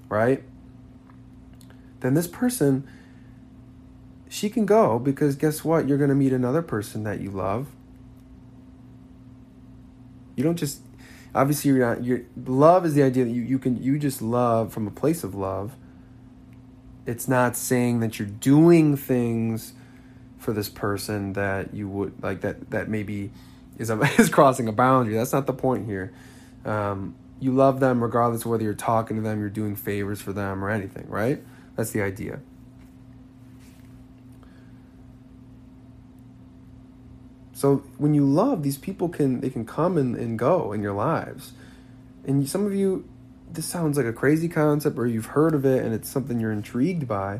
right? 0.07 0.43
Then 2.01 2.13
this 2.13 2.27
person, 2.27 2.87
she 4.31 4.49
can 4.49 4.65
go 4.65 4.97
because 4.97 5.35
guess 5.35 5.63
what? 5.63 5.87
You're 5.87 5.97
going 5.97 6.09
to 6.09 6.15
meet 6.15 6.33
another 6.33 6.61
person 6.61 7.03
that 7.03 7.19
you 7.19 7.29
love. 7.29 7.67
You 10.35 10.43
don't 10.43 10.55
just, 10.55 10.81
obviously, 11.35 11.71
you're 11.71 11.79
not, 11.79 12.03
you're, 12.03 12.21
love 12.45 12.85
is 12.85 12.93
the 12.93 13.03
idea 13.03 13.25
that 13.25 13.31
you, 13.31 13.41
you 13.41 13.59
can, 13.59 13.81
you 13.83 13.99
just 13.99 14.21
love 14.21 14.73
from 14.73 14.87
a 14.87 14.91
place 14.91 15.23
of 15.23 15.35
love 15.35 15.75
it's 17.05 17.27
not 17.27 17.55
saying 17.55 17.99
that 18.01 18.19
you're 18.19 18.27
doing 18.27 18.95
things 18.95 19.73
for 20.37 20.53
this 20.53 20.69
person 20.69 21.33
that 21.33 21.73
you 21.73 21.87
would 21.87 22.21
like 22.23 22.41
that 22.41 22.71
that 22.71 22.89
maybe 22.89 23.31
is 23.77 23.89
a, 23.89 23.99
is 24.19 24.29
crossing 24.29 24.67
a 24.67 24.71
boundary. 24.71 25.15
That's 25.15 25.33
not 25.33 25.47
the 25.47 25.53
point 25.53 25.85
here. 25.85 26.13
Um, 26.65 27.15
you 27.39 27.51
love 27.51 27.79
them 27.79 28.03
regardless 28.03 28.41
of 28.41 28.51
whether 28.51 28.63
you're 28.63 28.73
talking 28.73 29.17
to 29.17 29.23
them, 29.23 29.39
you're 29.39 29.49
doing 29.49 29.75
favors 29.75 30.21
for 30.21 30.31
them, 30.31 30.63
or 30.63 30.69
anything, 30.69 31.07
right? 31.09 31.43
That's 31.75 31.91
the 31.91 32.01
idea. 32.01 32.39
So 37.61 37.83
when 37.99 38.15
you 38.15 38.25
love, 38.25 38.63
these 38.63 38.79
people 38.79 39.07
can 39.07 39.39
they 39.41 39.51
can 39.51 39.65
come 39.65 39.95
and, 39.95 40.15
and 40.15 40.39
go 40.39 40.73
in 40.73 40.81
your 40.81 40.93
lives. 40.93 41.53
And 42.25 42.49
some 42.49 42.65
of 42.65 42.73
you 42.73 43.07
this 43.51 43.67
sounds 43.67 43.97
like 43.97 44.07
a 44.07 44.13
crazy 44.13 44.49
concept 44.49 44.97
or 44.97 45.05
you've 45.05 45.27
heard 45.27 45.53
of 45.53 45.63
it 45.63 45.85
and 45.85 45.93
it's 45.93 46.09
something 46.09 46.39
you're 46.39 46.51
intrigued 46.51 47.07
by, 47.07 47.39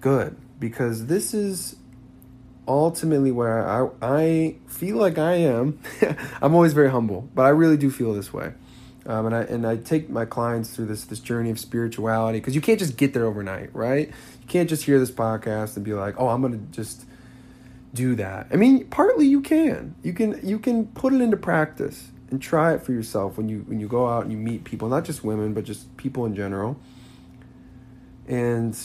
good. 0.00 0.36
Because 0.60 1.06
this 1.06 1.34
is 1.34 1.74
ultimately 2.68 3.32
where 3.32 3.68
I, 3.68 3.88
I 4.00 4.56
feel 4.68 4.98
like 4.98 5.18
I 5.18 5.32
am. 5.32 5.80
I'm 6.40 6.54
always 6.54 6.72
very 6.72 6.90
humble, 6.90 7.28
but 7.34 7.42
I 7.42 7.48
really 7.48 7.76
do 7.76 7.90
feel 7.90 8.14
this 8.14 8.32
way. 8.32 8.52
Um, 9.04 9.26
and 9.26 9.34
I 9.34 9.42
and 9.42 9.66
I 9.66 9.78
take 9.78 10.08
my 10.08 10.26
clients 10.26 10.70
through 10.76 10.86
this 10.86 11.04
this 11.06 11.18
journey 11.18 11.50
of 11.50 11.58
spirituality 11.58 12.38
because 12.38 12.54
you 12.54 12.60
can't 12.60 12.78
just 12.78 12.96
get 12.96 13.14
there 13.14 13.24
overnight, 13.24 13.74
right? 13.74 14.06
You 14.06 14.46
can't 14.46 14.68
just 14.68 14.84
hear 14.84 15.00
this 15.00 15.10
podcast 15.10 15.74
and 15.74 15.84
be 15.84 15.94
like, 15.94 16.14
"Oh, 16.18 16.28
I'm 16.28 16.40
gonna 16.40 16.58
just 16.70 17.04
do 17.94 18.14
that." 18.16 18.48
I 18.52 18.56
mean, 18.56 18.86
partly 18.86 19.26
you 19.26 19.40
can. 19.40 19.94
You 20.02 20.12
can 20.12 20.40
you 20.42 20.58
can 20.58 20.86
put 20.86 21.12
it 21.12 21.20
into 21.20 21.36
practice 21.36 22.10
and 22.30 22.42
try 22.42 22.74
it 22.74 22.82
for 22.82 22.92
yourself 22.92 23.36
when 23.36 23.48
you 23.48 23.64
when 23.66 23.80
you 23.80 23.88
go 23.88 24.06
out 24.06 24.24
and 24.24 24.32
you 24.32 24.38
meet 24.38 24.64
people, 24.64 24.88
not 24.88 25.04
just 25.04 25.24
women, 25.24 25.54
but 25.54 25.64
just 25.64 25.96
people 25.96 26.26
in 26.26 26.34
general. 26.34 26.78
And 28.26 28.78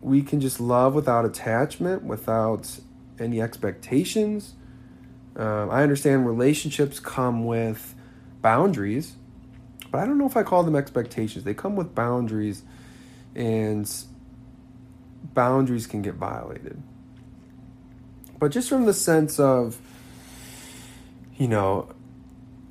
we 0.00 0.22
can 0.22 0.40
just 0.40 0.58
love 0.58 0.94
without 0.94 1.24
attachment, 1.24 2.02
without 2.02 2.80
any 3.18 3.40
expectations. 3.40 4.54
Um, 5.36 5.70
I 5.70 5.82
understand 5.82 6.26
relationships 6.26 6.98
come 6.98 7.44
with 7.44 7.94
boundaries, 8.42 9.14
but 9.90 9.98
I 9.98 10.06
don't 10.06 10.18
know 10.18 10.26
if 10.26 10.36
I 10.36 10.42
call 10.42 10.62
them 10.62 10.76
expectations. 10.76 11.44
They 11.44 11.54
come 11.54 11.76
with 11.76 11.94
boundaries, 11.94 12.62
and 13.34 13.90
boundaries 15.34 15.86
can 15.86 16.02
get 16.02 16.14
violated. 16.14 16.82
But 18.42 18.50
just 18.50 18.68
from 18.68 18.86
the 18.86 18.92
sense 18.92 19.38
of, 19.38 19.78
you 21.36 21.46
know, 21.46 21.90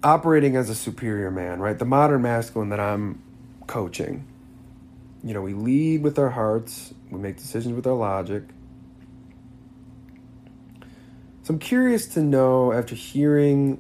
operating 0.04 0.58
as 0.58 0.70
a 0.70 0.76
superior 0.76 1.32
man, 1.32 1.62
right? 1.62 1.80
The 1.80 1.86
modern 1.86 2.24
masculine 2.24 2.68
that 2.72 2.82
I'm 2.82 3.24
coaching. 3.68 4.28
You 5.24 5.34
know, 5.34 5.42
we 5.42 5.54
lead 5.54 6.04
with 6.04 6.20
our 6.20 6.32
hearts, 6.32 6.94
we 7.10 7.20
make 7.20 7.38
decisions 7.38 7.74
with 7.74 7.88
our 7.88 7.94
logic. 7.94 8.44
So 11.44 11.54
I'm 11.54 11.60
curious 11.60 12.06
to 12.16 12.22
know 12.22 12.74
after 12.74 12.94
hearing 12.94 13.80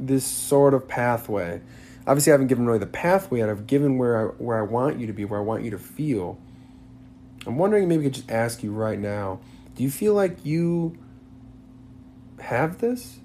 this 0.00 0.24
sort 0.24 0.72
of 0.72 0.88
pathway. 0.88 1.60
Obviously, 2.06 2.32
I 2.32 2.32
haven't 2.32 2.46
given 2.46 2.64
really 2.64 2.78
the 2.78 2.86
pathway 2.86 3.40
yet. 3.40 3.50
I've 3.50 3.66
given 3.66 3.98
where 3.98 4.16
I, 4.16 4.24
where 4.42 4.56
I 4.56 4.62
want 4.62 4.98
you 4.98 5.08
to 5.08 5.12
be, 5.12 5.26
where 5.26 5.40
I 5.40 5.42
want 5.42 5.62
you 5.62 5.72
to 5.72 5.78
feel. 5.78 6.38
I'm 7.46 7.58
wondering 7.58 7.86
maybe 7.86 8.04
I 8.04 8.06
could 8.06 8.14
just 8.14 8.30
ask 8.30 8.62
you 8.62 8.72
right 8.72 8.98
now 8.98 9.40
do 9.78 9.84
you 9.84 9.90
feel 9.92 10.12
like 10.12 10.44
you 10.44 10.98
have 12.40 12.78
this? 12.78 13.20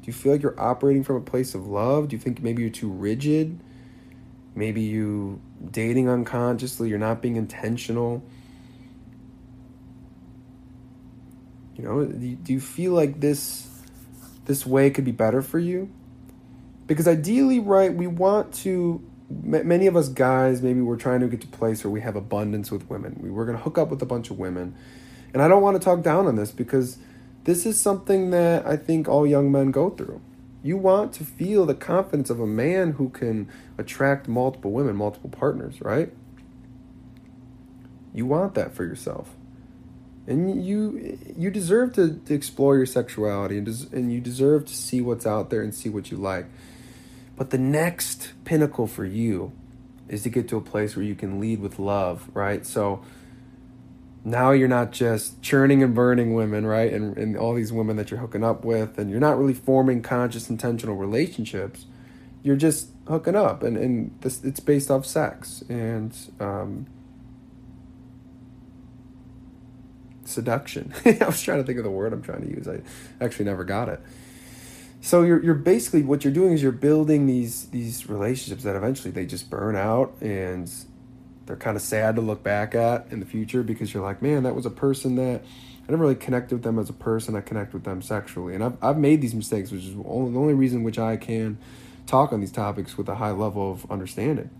Do 0.00 0.06
you 0.06 0.14
feel 0.14 0.32
like 0.32 0.40
you're 0.42 0.58
operating 0.58 1.04
from 1.04 1.16
a 1.16 1.20
place 1.20 1.54
of 1.54 1.66
love? 1.66 2.08
Do 2.08 2.16
you 2.16 2.20
think 2.20 2.42
maybe 2.42 2.62
you're 2.62 2.70
too 2.70 2.88
rigid? 2.88 3.60
Maybe 4.54 4.80
you 4.80 5.42
dating 5.70 6.08
unconsciously, 6.08 6.88
you're 6.88 6.98
not 6.98 7.20
being 7.20 7.36
intentional. 7.36 8.22
You 11.76 11.84
know, 11.84 12.06
do 12.06 12.50
you 12.50 12.60
feel 12.60 12.92
like 12.92 13.20
this 13.20 13.68
this 14.46 14.64
way 14.64 14.88
could 14.88 15.04
be 15.04 15.12
better 15.12 15.42
for 15.42 15.58
you? 15.58 15.90
Because 16.86 17.06
ideally, 17.06 17.60
right, 17.60 17.92
we 17.92 18.06
want 18.06 18.54
to 18.54 19.04
many 19.28 19.86
of 19.86 19.96
us 19.96 20.08
guys 20.08 20.62
maybe 20.62 20.80
we're 20.80 20.96
trying 20.96 21.20
to 21.20 21.28
get 21.28 21.42
to 21.42 21.46
a 21.46 21.50
place 21.50 21.84
where 21.84 21.90
we 21.90 22.00
have 22.00 22.16
abundance 22.16 22.70
with 22.70 22.88
women. 22.88 23.18
We, 23.20 23.30
we're 23.30 23.44
going 23.44 23.58
to 23.58 23.62
hook 23.62 23.76
up 23.76 23.90
with 23.90 24.00
a 24.00 24.06
bunch 24.06 24.30
of 24.30 24.38
women. 24.38 24.74
And 25.32 25.42
I 25.42 25.48
don't 25.48 25.62
want 25.62 25.80
to 25.80 25.84
talk 25.84 26.02
down 26.02 26.26
on 26.26 26.36
this 26.36 26.50
because 26.50 26.98
this 27.44 27.66
is 27.66 27.80
something 27.80 28.30
that 28.30 28.66
I 28.66 28.76
think 28.76 29.08
all 29.08 29.26
young 29.26 29.50
men 29.50 29.70
go 29.70 29.90
through. 29.90 30.20
You 30.62 30.76
want 30.76 31.14
to 31.14 31.24
feel 31.24 31.64
the 31.64 31.74
confidence 31.74 32.28
of 32.28 32.38
a 32.38 32.46
man 32.46 32.92
who 32.92 33.08
can 33.08 33.48
attract 33.78 34.28
multiple 34.28 34.72
women, 34.72 34.96
multiple 34.96 35.30
partners, 35.30 35.80
right? 35.80 36.12
You 38.12 38.26
want 38.26 38.54
that 38.54 38.74
for 38.74 38.84
yourself. 38.84 39.30
And 40.26 40.64
you 40.64 41.18
you 41.36 41.50
deserve 41.50 41.94
to, 41.94 42.20
to 42.26 42.34
explore 42.34 42.76
your 42.76 42.86
sexuality 42.86 43.56
and, 43.56 43.66
des- 43.66 43.96
and 43.96 44.12
you 44.12 44.20
deserve 44.20 44.66
to 44.66 44.74
see 44.74 45.00
what's 45.00 45.26
out 45.26 45.48
there 45.50 45.62
and 45.62 45.74
see 45.74 45.88
what 45.88 46.10
you 46.10 46.18
like. 46.18 46.46
But 47.36 47.50
the 47.50 47.58
next 47.58 48.32
pinnacle 48.44 48.86
for 48.86 49.06
you 49.06 49.52
is 50.08 50.24
to 50.24 50.28
get 50.28 50.46
to 50.48 50.56
a 50.56 50.60
place 50.60 50.94
where 50.94 51.04
you 51.04 51.14
can 51.14 51.40
lead 51.40 51.60
with 51.60 51.78
love, 51.78 52.28
right? 52.34 52.66
So 52.66 53.02
now 54.24 54.50
you're 54.50 54.68
not 54.68 54.92
just 54.92 55.40
churning 55.40 55.82
and 55.82 55.94
burning 55.94 56.34
women, 56.34 56.66
right? 56.66 56.92
And, 56.92 57.16
and 57.16 57.36
all 57.36 57.54
these 57.54 57.72
women 57.72 57.96
that 57.96 58.10
you're 58.10 58.20
hooking 58.20 58.44
up 58.44 58.64
with, 58.64 58.98
and 58.98 59.10
you're 59.10 59.20
not 59.20 59.38
really 59.38 59.54
forming 59.54 60.02
conscious, 60.02 60.50
intentional 60.50 60.96
relationships. 60.96 61.86
You're 62.42 62.56
just 62.56 62.88
hooking 63.08 63.36
up, 63.36 63.62
and, 63.62 63.76
and 63.76 64.16
this, 64.20 64.44
it's 64.44 64.60
based 64.60 64.90
off 64.90 65.06
sex 65.06 65.62
and 65.68 66.16
um, 66.38 66.86
seduction. 70.24 70.92
I 71.04 71.24
was 71.26 71.42
trying 71.42 71.58
to 71.58 71.64
think 71.64 71.78
of 71.78 71.84
the 71.84 71.90
word 71.90 72.12
I'm 72.12 72.22
trying 72.22 72.42
to 72.42 72.48
use. 72.48 72.68
I 72.68 72.80
actually 73.22 73.46
never 73.46 73.64
got 73.64 73.88
it. 73.88 74.00
So 75.02 75.22
you're 75.22 75.42
you're 75.42 75.54
basically 75.54 76.02
what 76.02 76.24
you're 76.24 76.32
doing 76.32 76.52
is 76.52 76.62
you're 76.62 76.72
building 76.72 77.26
these 77.26 77.66
these 77.70 78.08
relationships 78.08 78.64
that 78.64 78.76
eventually 78.76 79.10
they 79.10 79.24
just 79.24 79.48
burn 79.48 79.74
out 79.74 80.14
and 80.20 80.70
they're 81.46 81.56
kind 81.56 81.76
of 81.76 81.82
sad 81.82 82.16
to 82.16 82.20
look 82.20 82.42
back 82.42 82.74
at 82.74 83.06
in 83.10 83.20
the 83.20 83.26
future 83.26 83.62
because 83.62 83.92
you're 83.92 84.02
like, 84.02 84.22
man, 84.22 84.42
that 84.44 84.54
was 84.54 84.66
a 84.66 84.70
person 84.70 85.16
that 85.16 85.42
I 85.42 85.90
never 85.90 86.02
really 86.02 86.14
connected 86.14 86.54
with 86.54 86.62
them 86.62 86.78
as 86.78 86.88
a 86.88 86.92
person. 86.92 87.34
I 87.34 87.40
connect 87.40 87.74
with 87.74 87.82
them 87.82 88.02
sexually, 88.02 88.54
and 88.54 88.62
I've 88.62 88.76
I've 88.82 88.98
made 88.98 89.20
these 89.20 89.34
mistakes, 89.34 89.72
which 89.72 89.84
is 89.84 89.96
only, 90.04 90.32
the 90.32 90.38
only 90.38 90.54
reason 90.54 90.84
which 90.84 90.98
I 90.98 91.16
can 91.16 91.58
talk 92.06 92.32
on 92.32 92.40
these 92.40 92.52
topics 92.52 92.96
with 92.96 93.08
a 93.08 93.16
high 93.16 93.32
level 93.32 93.72
of 93.72 93.90
understanding. 93.90 94.50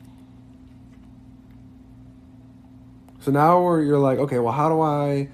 So 3.20 3.30
now 3.30 3.76
you're 3.76 3.98
like, 3.98 4.18
okay, 4.18 4.38
well, 4.38 4.52
how 4.52 4.68
do 4.68 4.80
I, 4.80 5.28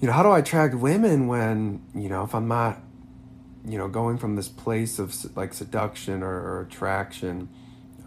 you 0.00 0.06
know, 0.06 0.12
how 0.12 0.22
do 0.22 0.30
I 0.30 0.38
attract 0.38 0.74
women 0.74 1.26
when 1.26 1.82
you 1.94 2.08
know 2.08 2.24
if 2.24 2.34
I'm 2.34 2.48
not, 2.48 2.80
you 3.66 3.76
know, 3.76 3.88
going 3.88 4.18
from 4.18 4.36
this 4.36 4.48
place 4.48 4.98
of 4.98 5.14
like 5.36 5.52
seduction 5.52 6.22
or, 6.22 6.32
or 6.32 6.60
attraction 6.62 7.48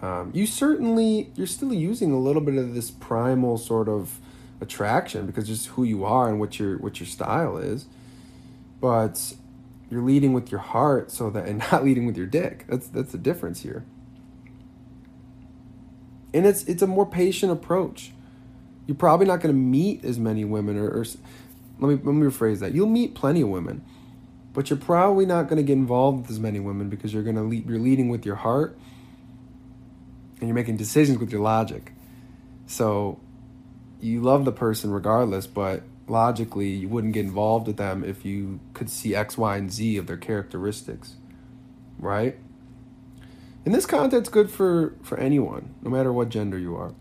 um, 0.03 0.31
you 0.33 0.45
certainly 0.45 1.31
you're 1.33 1.47
still 1.47 1.73
using 1.73 2.11
a 2.11 2.19
little 2.19 2.41
bit 2.41 2.55
of 2.55 2.73
this 2.73 2.91
primal 2.91 3.57
sort 3.57 3.87
of 3.87 4.19
attraction 4.59 5.25
because 5.25 5.47
just 5.47 5.67
who 5.67 5.85
you 5.85 6.03
are 6.03 6.27
and 6.27 6.41
what 6.41 6.59
your 6.59 6.77
what 6.77 6.99
your 6.99 7.07
style 7.07 7.57
is. 7.57 7.85
But 8.81 9.33
you're 9.89 10.01
leading 10.01 10.33
with 10.33 10.51
your 10.51 10.59
heart 10.59 11.09
so 11.09 11.29
that 11.29 11.47
and 11.47 11.59
not 11.71 11.85
leading 11.85 12.05
with 12.05 12.17
your 12.17 12.27
dick. 12.27 12.65
That's 12.67 12.87
that's 12.87 13.13
the 13.13 13.17
difference 13.17 13.61
here. 13.61 13.85
And 16.33 16.45
it's 16.45 16.65
it's 16.65 16.81
a 16.81 16.87
more 16.87 17.05
patient 17.05 17.53
approach. 17.53 18.11
You're 18.87 18.97
probably 18.97 19.25
not 19.25 19.39
going 19.39 19.55
to 19.55 19.61
meet 19.61 20.03
as 20.03 20.19
many 20.19 20.43
women 20.43 20.77
or, 20.77 20.89
or 20.89 21.05
let 21.79 21.87
me 21.87 21.95
let 21.95 22.13
me 22.13 22.27
rephrase 22.27 22.59
that. 22.59 22.73
You'll 22.73 22.87
meet 22.87 23.15
plenty 23.15 23.39
of 23.39 23.47
women 23.47 23.85
but 24.51 24.69
you're 24.69 24.77
probably 24.77 25.25
not 25.25 25.47
going 25.47 25.57
to 25.57 25.63
get 25.63 25.73
involved 25.73 26.21
with 26.21 26.29
as 26.29 26.39
many 26.39 26.59
women 26.59 26.87
because 26.87 27.11
you're 27.11 27.23
going 27.23 27.35
to 27.35 27.55
you're 27.67 27.79
leading 27.79 28.09
with 28.09 28.23
your 28.23 28.35
heart 28.35 28.77
and 30.43 30.49
you're 30.49 30.55
making 30.55 30.75
decisions 30.75 31.19
with 31.19 31.31
your 31.31 31.39
logic. 31.39 31.93
So 32.65 33.17
you 34.01 34.19
love 34.19 34.43
the 34.43 34.51
person 34.51 34.91
regardless, 34.91 35.47
but 35.47 35.83
logically 36.05 36.67
you 36.67 36.89
wouldn't 36.89 37.13
get 37.13 37.23
involved 37.23 37.65
with 37.65 37.77
them 37.77 38.03
if 38.03 38.25
you 38.25 38.59
could 38.73 38.89
see 38.89 39.15
X, 39.15 39.37
Y, 39.37 39.55
and 39.55 39.71
Z 39.71 39.95
of 39.95 40.05
their 40.05 40.17
characteristics. 40.17 41.15
Right? 41.97 42.37
And 43.63 43.73
this 43.73 43.85
content's 43.85 44.27
good 44.27 44.51
for, 44.51 44.95
for 45.01 45.17
anyone, 45.17 45.75
no 45.81 45.89
matter 45.89 46.11
what 46.11 46.27
gender 46.27 46.59
you 46.59 46.75
are. 46.75 46.93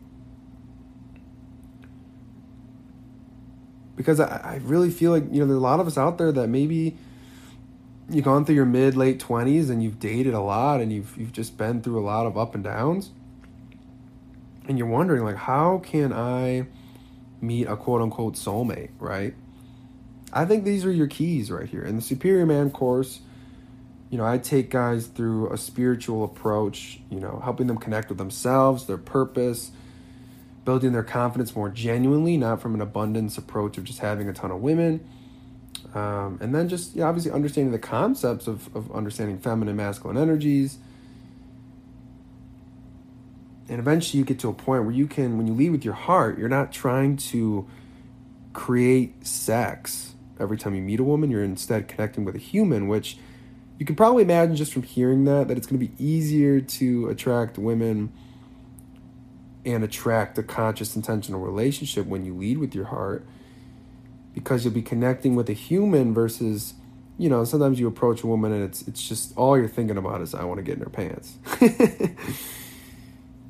Because 3.97 4.21
I, 4.21 4.37
I 4.37 4.61
really 4.63 4.91
feel 4.91 5.11
like, 5.11 5.25
you 5.33 5.41
know, 5.41 5.47
there's 5.47 5.59
a 5.59 5.61
lot 5.61 5.81
of 5.81 5.89
us 5.89 5.99
out 5.99 6.17
there 6.17 6.31
that 6.31 6.47
maybe 6.47 6.97
you've 8.09 8.25
gone 8.25 8.45
through 8.45 8.55
your 8.55 8.67
mid, 8.67 8.97
late 8.97 9.19
20s 9.19 9.69
and 9.69 9.83
you've 9.83 9.99
dated 9.99 10.33
a 10.33 10.41
lot 10.41 10.81
and 10.81 10.93
you've, 10.93 11.17
you've 11.17 11.33
just 11.33 11.59
been 11.59 11.83
through 11.83 11.99
a 11.99 12.07
lot 12.07 12.25
of 12.25 12.39
up 12.39 12.55
and 12.55 12.63
downs 12.63 13.11
and 14.69 14.79
you're 14.79 14.87
wondering 14.87 15.25
like 15.25 15.37
how 15.37 15.79
can 15.79 16.13
i 16.13 16.67
meet 17.41 17.67
a 17.67 17.77
quote 17.77 18.03
unquote 18.03 18.35
soulmate 18.35 18.91
right 18.99 19.35
i 20.33 20.45
think 20.45 20.65
these 20.65 20.85
are 20.85 20.93
your 20.93 21.07
keys 21.07 21.51
right 21.51 21.69
here 21.69 21.83
in 21.83 21.97
the 21.97 22.03
superior 22.03 22.47
man 22.47 22.71
course 22.71 23.21
you 24.11 24.19
know 24.19 24.27
i 24.27 24.39
take 24.39 24.71
guys 24.71 25.07
through 25.07 25.51
a 25.53 25.57
spiritual 25.57 26.25
approach 26.25 27.01
you 27.11 27.19
know 27.19 27.41
helping 27.43 27.67
them 27.67 27.79
connect 27.79 28.09
with 28.09 28.19
themselves 28.19 28.87
their 28.87 28.99
purpose 28.99 29.73
building 30.65 30.93
their 30.93 31.03
confidence 31.03 31.57
more 31.57 31.69
genuinely, 31.69 32.37
not 32.37 32.61
from 32.61 32.75
an 32.75 32.81
abundance 32.81 33.37
approach 33.37 33.79
of 33.79 33.85
just 33.85 33.99
having 33.99 34.29
a 34.29 34.33
ton 34.33 34.51
of 34.51 34.61
women. 34.61 35.07
Um, 35.95 36.39
and 36.41 36.55
then 36.55 36.69
just 36.69 36.95
yeah, 36.95 37.07
obviously 37.07 37.33
understanding 37.33 37.73
the 37.73 37.79
concepts 37.79 38.47
of, 38.47 38.75
of 38.75 38.91
understanding 38.93 39.39
feminine 39.39 39.77
masculine 39.77 40.17
energies. 40.17 40.79
And 43.69 43.79
eventually 43.79 44.19
you 44.19 44.25
get 44.25 44.39
to 44.41 44.49
a 44.49 44.53
point 44.53 44.85
where 44.85 44.93
you 44.93 45.07
can, 45.07 45.39
when 45.39 45.47
you 45.47 45.55
lead 45.55 45.71
with 45.71 45.85
your 45.85 45.95
heart, 45.95 46.39
you're 46.39 46.49
not 46.49 46.73
trying 46.73 47.17
to 47.19 47.67
create 48.53 49.27
sex 49.27 50.15
every 50.39 50.59
time 50.59 50.75
you 50.75 50.83
meet 50.83 51.01
a 51.01 51.05
woman. 51.05 51.31
You're 51.31 51.45
instead 51.45 51.89
connecting 51.89 52.25
with 52.25 52.35
a 52.35 52.41
human, 52.41 52.89
which 52.89 53.17
you 53.79 53.87
can 53.87 53.97
probably 53.97 54.23
imagine 54.23 54.57
just 54.57 54.73
from 54.73 54.83
hearing 54.83 55.25
that, 55.25 55.49
that 55.49 55.57
it's 55.57 55.67
going 55.67 55.81
to 55.81 55.87
be 55.87 56.05
easier 56.05 56.61
to 56.61 57.09
attract 57.09 57.59
women 57.59 58.13
and 59.65 59.85
attract 59.85 60.39
a 60.39 60.43
conscious, 60.43 60.97
intentional 60.97 61.41
relationship 61.41 62.07
when 62.07 62.25
you 62.25 62.35
lead 62.35 62.59
with 62.59 62.75
your 62.75 62.87
heart 62.87 63.25
because 64.35 64.65
you'll 64.65 64.75
be 64.75 64.83
connecting 64.83 65.35
with 65.35 65.49
a 65.49 65.53
human 65.53 66.15
versus 66.15 66.75
you 67.19 67.29
know 67.29 67.45
sometimes 67.45 67.79
you 67.79 67.87
approach 67.87 68.23
a 68.23 68.27
woman 68.27 68.53
and 68.53 68.65
it's 68.65 68.83
it's 68.89 69.07
just 69.07 69.37
all 69.37 69.57
you're 69.59 69.69
thinking 69.69 69.99
about 69.99 70.21
is 70.21 70.35
I 70.35 70.45
want 70.45 70.59
to 70.59 70.63
get 70.63 70.77
in 70.77 70.81
her 70.83 70.91
pants. 70.91 71.37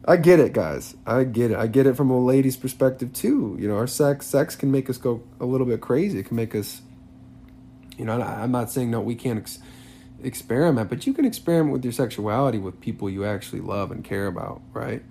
I 0.05 0.17
get 0.17 0.41
it, 0.41 0.53
guys. 0.53 0.97
I 1.07 1.25
get 1.25 1.53
it. 1.53 1.57
I 1.57 1.69
get 1.69 1.87
it 1.87 1.97
from 1.97 2.11
a 2.11 2.19
lady's 2.19 2.57
perspective 2.57 3.13
too. 3.13 3.57
You 3.61 3.69
know, 3.69 3.77
our 3.77 3.87
sex 3.87 4.27
sex 4.27 4.57
can 4.57 4.71
make 4.71 4.91
us 4.91 4.99
go 4.99 5.23
a 5.39 5.45
little 5.45 5.67
bit 5.67 5.81
crazy. 5.81 6.19
It 6.19 6.27
can 6.27 6.37
make 6.37 6.55
us 6.55 6.83
you 7.99 8.05
know, 8.05 8.21
I'm 8.21 8.51
not 8.51 8.71
saying 8.71 8.91
no 8.91 9.01
we 9.01 9.15
can't 9.15 9.39
ex- 9.39 9.59
experiment, 10.23 10.91
but 10.91 11.07
you 11.07 11.13
can 11.13 11.25
experiment 11.25 11.73
with 11.73 11.85
your 11.85 11.93
sexuality 11.93 12.59
with 12.59 12.81
people 12.81 13.09
you 13.11 13.25
actually 13.25 13.61
love 13.61 13.91
and 13.91 14.03
care 14.03 14.27
about, 14.27 14.61
right? 14.73 15.03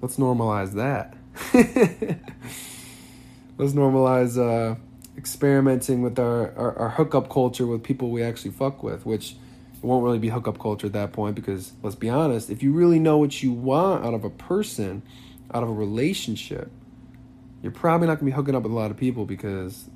Let's 0.00 0.16
normalize 0.16 0.74
that. 0.74 1.16
Let's 3.58 3.72
normalize 3.72 4.38
uh, 4.38 4.76
experimenting 5.16 6.02
with 6.02 6.18
our, 6.18 6.54
our, 6.56 6.78
our 6.78 6.88
hookup 6.90 7.28
culture 7.28 7.66
with 7.66 7.82
people 7.82 8.10
we 8.10 8.22
actually 8.22 8.52
fuck 8.52 8.82
with, 8.82 9.04
which 9.04 9.36
it 9.78 9.86
won't 9.86 10.04
really 10.04 10.18
be 10.18 10.28
hookup 10.28 10.58
culture 10.58 10.86
at 10.86 10.92
that 10.92 11.12
point 11.12 11.34
because 11.34 11.72
let's 11.82 11.96
be 11.96 12.08
honest, 12.08 12.50
if 12.50 12.62
you 12.62 12.72
really 12.72 12.98
know 12.98 13.18
what 13.18 13.42
you 13.42 13.52
want 13.52 14.04
out 14.04 14.14
of 14.14 14.24
a 14.24 14.30
person, 14.30 15.02
out 15.52 15.62
of 15.62 15.68
a 15.68 15.72
relationship, 15.72 16.70
you're 17.62 17.72
probably 17.72 18.06
not 18.06 18.16
gonna 18.16 18.26
be 18.26 18.34
hooking 18.34 18.54
up 18.54 18.62
with 18.62 18.72
a 18.72 18.74
lot 18.74 18.90
of 18.90 18.96
people 18.96 19.24
because 19.24 19.88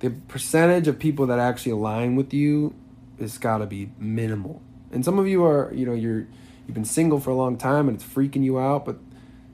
the 0.00 0.10
percentage 0.10 0.88
of 0.88 0.98
people 0.98 1.26
that 1.26 1.38
actually 1.38 1.72
align 1.72 2.16
with 2.16 2.32
you 2.32 2.74
has 3.18 3.38
got 3.38 3.58
to 3.58 3.66
be 3.66 3.90
minimal. 3.98 4.62
And 4.92 5.04
some 5.04 5.18
of 5.18 5.26
you 5.26 5.44
are, 5.44 5.72
you 5.74 5.84
know, 5.86 5.94
you're 5.94 6.26
you've 6.66 6.74
been 6.74 6.84
single 6.84 7.18
for 7.18 7.30
a 7.30 7.34
long 7.34 7.56
time 7.56 7.88
and 7.88 7.96
it's 7.96 8.04
freaking 8.04 8.44
you 8.44 8.58
out, 8.58 8.84
but 8.84 8.98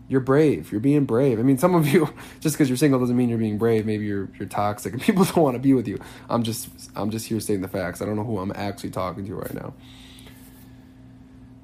you're 0.08 0.20
brave. 0.20 0.70
You're 0.70 0.80
being 0.80 1.04
brave. 1.04 1.38
I 1.38 1.42
mean, 1.42 1.58
some 1.58 1.74
of 1.74 1.88
you 1.88 2.12
just 2.40 2.56
because 2.56 2.68
you're 2.68 2.76
single 2.76 3.00
doesn't 3.00 3.16
mean 3.16 3.28
you're 3.28 3.38
being 3.38 3.58
brave. 3.58 3.86
Maybe 3.86 4.04
you're 4.04 4.28
you're 4.38 4.48
toxic 4.48 4.92
and 4.92 5.02
people 5.08 5.24
don't 5.24 5.38
want 5.38 5.54
to 5.54 5.60
be 5.60 5.74
with 5.74 5.88
you. 5.88 5.98
I'm 6.28 6.42
just 6.42 6.68
I'm 6.94 7.10
just 7.10 7.26
here 7.26 7.40
stating 7.40 7.62
the 7.62 7.68
facts. 7.68 8.02
I 8.02 8.06
don't 8.06 8.16
know 8.16 8.24
who 8.24 8.38
I'm 8.38 8.52
actually 8.54 8.90
talking 8.90 9.26
to 9.26 9.34
right 9.34 9.54
now. 9.54 9.74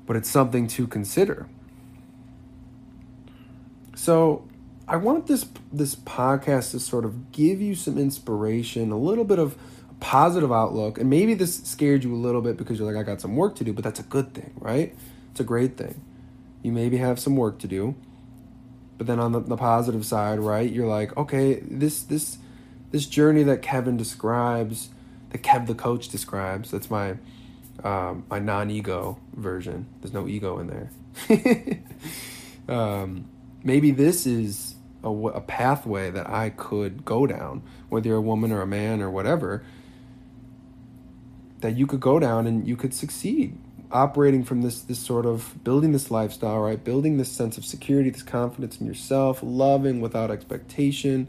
But 0.07 0.17
it's 0.17 0.31
something 0.31 0.67
to 0.69 0.87
consider. 0.87 1.47
So, 3.95 4.49
I 4.89 4.97
want 4.97 5.27
this 5.27 5.47
this 5.73 5.95
podcast 5.95 6.73
to 6.73 6.81
sort 6.81 7.05
of 7.05 7.33
give 7.33 7.61
you 7.61 7.75
some 7.75 7.99
inspiration, 7.99 8.91
a 8.91 8.99
little 8.99 9.25
bit 9.25 9.39
of 9.39 9.57
positive 10.01 10.51
outlook, 10.51 10.99
and 10.99 11.09
maybe 11.09 11.35
this 11.35 11.63
scared 11.63 12.03
you 12.03 12.13
a 12.15 12.17
little 12.17 12.41
bit 12.41 12.57
because 12.57 12.79
you're 12.79 12.91
like 12.91 13.01
I 13.01 13.07
got 13.07 13.21
some 13.21 13.37
work 13.37 13.55
to 13.57 13.65
do, 13.65 13.73
but 13.73 13.85
that's 13.85 14.01
a 14.01 14.05
good 14.05 14.35
thing, 14.35 14.53
right? 14.57 14.97
It's 15.31 15.41
a 15.41 15.45
great 15.45 15.77
thing. 15.77 16.01
You 16.63 16.73
maybe 16.73 16.97
have 16.97 17.21
some 17.21 17.37
work 17.37 17.59
to 17.61 17.69
do. 17.69 17.95
But 19.01 19.07
then 19.07 19.19
on 19.19 19.33
the, 19.33 19.41
the 19.41 19.57
positive 19.57 20.05
side, 20.05 20.41
right, 20.41 20.71
you're 20.71 20.87
like, 20.87 21.17
okay, 21.17 21.61
this 21.61 22.03
this 22.03 22.37
this 22.91 23.07
journey 23.07 23.43
that 23.45 23.63
Kevin 23.63 23.97
describes, 23.97 24.91
that 25.31 25.43
Kev 25.43 25.67
the 25.67 25.75
coach 25.75 26.11
describes, 26.11 26.71
that's 26.71 26.91
my 26.91 27.17
um, 27.83 28.27
my 28.29 28.39
non-ego 28.39 29.19
version. 29.33 29.87
There's 30.03 30.13
no 30.13 30.29
ego 30.29 30.59
in 30.59 30.67
there. 30.67 31.79
um, 32.69 33.25
maybe 33.65 33.91
this 33.91 34.27
is 34.27 34.75
a, 35.03 35.09
a 35.09 35.41
pathway 35.41 36.11
that 36.11 36.29
I 36.29 36.51
could 36.51 37.07
go 37.07 37.27
down, 37.27 37.63
whether 37.89 38.09
you're 38.09 38.19
a 38.19 38.21
woman 38.21 38.53
or 38.53 38.61
a 38.61 38.67
man 38.67 39.01
or 39.01 39.11
whatever, 39.11 39.65
that 41.61 41.75
you 41.75 41.87
could 41.87 42.01
go 42.01 42.19
down 42.19 42.47
and 42.47 42.69
you 42.69 42.77
could 42.77 42.93
succeed 42.93 43.57
operating 43.93 44.45
from 44.45 44.63
this 44.63 44.81
this 44.83 44.99
sort 44.99 45.27
of 45.27 45.63
building 45.65 45.93
this 45.93 46.11
lifestyle, 46.11 46.61
right? 46.61 46.83
Building 46.83 47.19
this 47.19 47.31
sense 47.31 47.59
of 47.59 47.65
security, 47.65 48.11
this 48.11 48.23
confidence 48.23 48.81
in 48.81 48.87
yourself, 48.87 49.41
loving 49.43 50.01
without 50.01 50.31
expectation. 50.31 51.29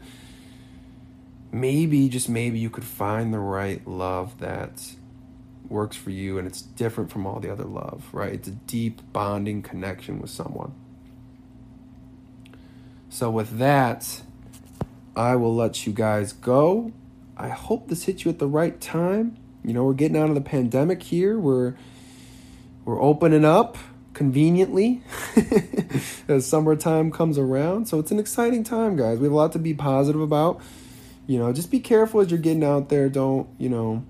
Maybe 1.50 2.08
just 2.08 2.28
maybe 2.28 2.58
you 2.58 2.70
could 2.70 2.84
find 2.84 3.32
the 3.32 3.38
right 3.38 3.86
love 3.86 4.38
that 4.38 4.94
works 5.68 5.96
for 5.96 6.10
you 6.10 6.38
and 6.38 6.46
it's 6.46 6.62
different 6.62 7.10
from 7.10 7.26
all 7.26 7.40
the 7.40 7.50
other 7.50 7.64
love, 7.64 8.08
right? 8.12 8.32
It's 8.32 8.48
a 8.48 8.52
deep 8.52 9.00
bonding 9.12 9.62
connection 9.62 10.20
with 10.20 10.30
someone. 10.30 10.74
So 13.08 13.30
with 13.30 13.58
that, 13.58 14.22
I 15.14 15.36
will 15.36 15.54
let 15.54 15.86
you 15.86 15.92
guys 15.92 16.32
go. 16.32 16.92
I 17.36 17.48
hope 17.48 17.88
this 17.88 18.04
hit 18.04 18.24
you 18.24 18.30
at 18.30 18.38
the 18.38 18.46
right 18.46 18.80
time. 18.80 19.36
You 19.64 19.74
know, 19.74 19.84
we're 19.84 19.92
getting 19.94 20.16
out 20.16 20.28
of 20.28 20.34
the 20.34 20.40
pandemic 20.40 21.02
here. 21.02 21.38
We're 21.38 21.74
we're 22.84 23.00
opening 23.00 23.44
up 23.44 23.76
conveniently 24.14 25.02
as 26.28 26.46
summertime 26.46 27.10
comes 27.10 27.38
around. 27.38 27.86
So 27.86 27.98
it's 27.98 28.10
an 28.10 28.18
exciting 28.18 28.64
time, 28.64 28.96
guys. 28.96 29.18
We 29.18 29.24
have 29.24 29.32
a 29.32 29.36
lot 29.36 29.52
to 29.52 29.58
be 29.58 29.74
positive 29.74 30.20
about. 30.20 30.60
You 31.26 31.38
know, 31.38 31.52
just 31.52 31.70
be 31.70 31.80
careful 31.80 32.20
as 32.20 32.30
you're 32.30 32.40
getting 32.40 32.64
out 32.64 32.88
there. 32.88 33.08
Don't, 33.08 33.48
you 33.58 33.68
know, 33.68 34.04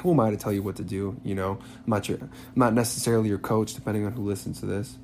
who 0.00 0.12
am 0.12 0.20
I 0.20 0.30
to 0.30 0.36
tell 0.36 0.52
you 0.52 0.62
what 0.62 0.76
to 0.76 0.84
do? 0.84 1.20
You 1.24 1.34
know, 1.34 1.58
I'm 1.60 1.84
not 1.86 2.08
your, 2.08 2.18
I'm 2.18 2.30
not 2.54 2.74
necessarily 2.74 3.28
your 3.28 3.38
coach, 3.38 3.74
depending 3.74 4.06
on 4.06 4.12
who 4.12 4.22
listens 4.22 4.60
to 4.60 4.66
this. 4.66 4.96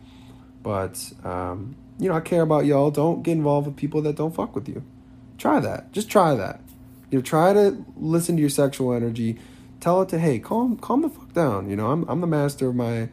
But, 0.62 1.12
um, 1.25 1.77
you 1.99 2.09
know, 2.09 2.14
I 2.14 2.20
care 2.20 2.42
about 2.42 2.66
y'all. 2.66 2.90
Don't 2.90 3.23
get 3.23 3.33
involved 3.33 3.66
with 3.66 3.77
people 3.77 4.03
that 4.03 4.16
don't 4.16 4.35
fuck 4.35 4.55
with 4.55 4.68
you. 4.68 4.85
Try 5.38 5.61
that. 5.61 5.92
Just 5.92 6.09
try 6.09 6.35
that. 6.35 6.61
You 7.11 7.18
know, 7.18 7.23
try 7.23 7.53
to 7.53 7.85
listen 7.96 8.37
to 8.37 8.40
your 8.40 8.51
sexual 8.51 8.92
energy 8.92 9.38
tell 9.81 10.03
it 10.03 10.09
to 10.11 10.19
hey 10.19 10.38
calm 10.38 10.77
calm 10.77 11.03
the 11.03 11.09
fuck 11.09 11.33
down 11.33 11.69
you 11.69 11.77
know? 11.77 11.90
I'm, 11.90 12.05
I'm 12.09 12.21
the 12.21 12.27
master 12.27 12.69
of 12.69 12.77
my 12.77 13.09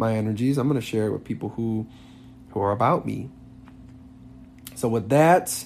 my 0.00 0.16
energies. 0.16 0.58
I'm 0.58 0.66
going 0.66 0.80
to 0.80 0.86
share 0.86 1.06
it 1.06 1.12
with 1.12 1.22
people 1.22 1.50
who 1.50 1.86
who 2.50 2.60
are 2.60 2.72
about 2.72 3.06
me. 3.06 3.30
So 4.74 4.88
with 4.88 5.08
that 5.10 5.64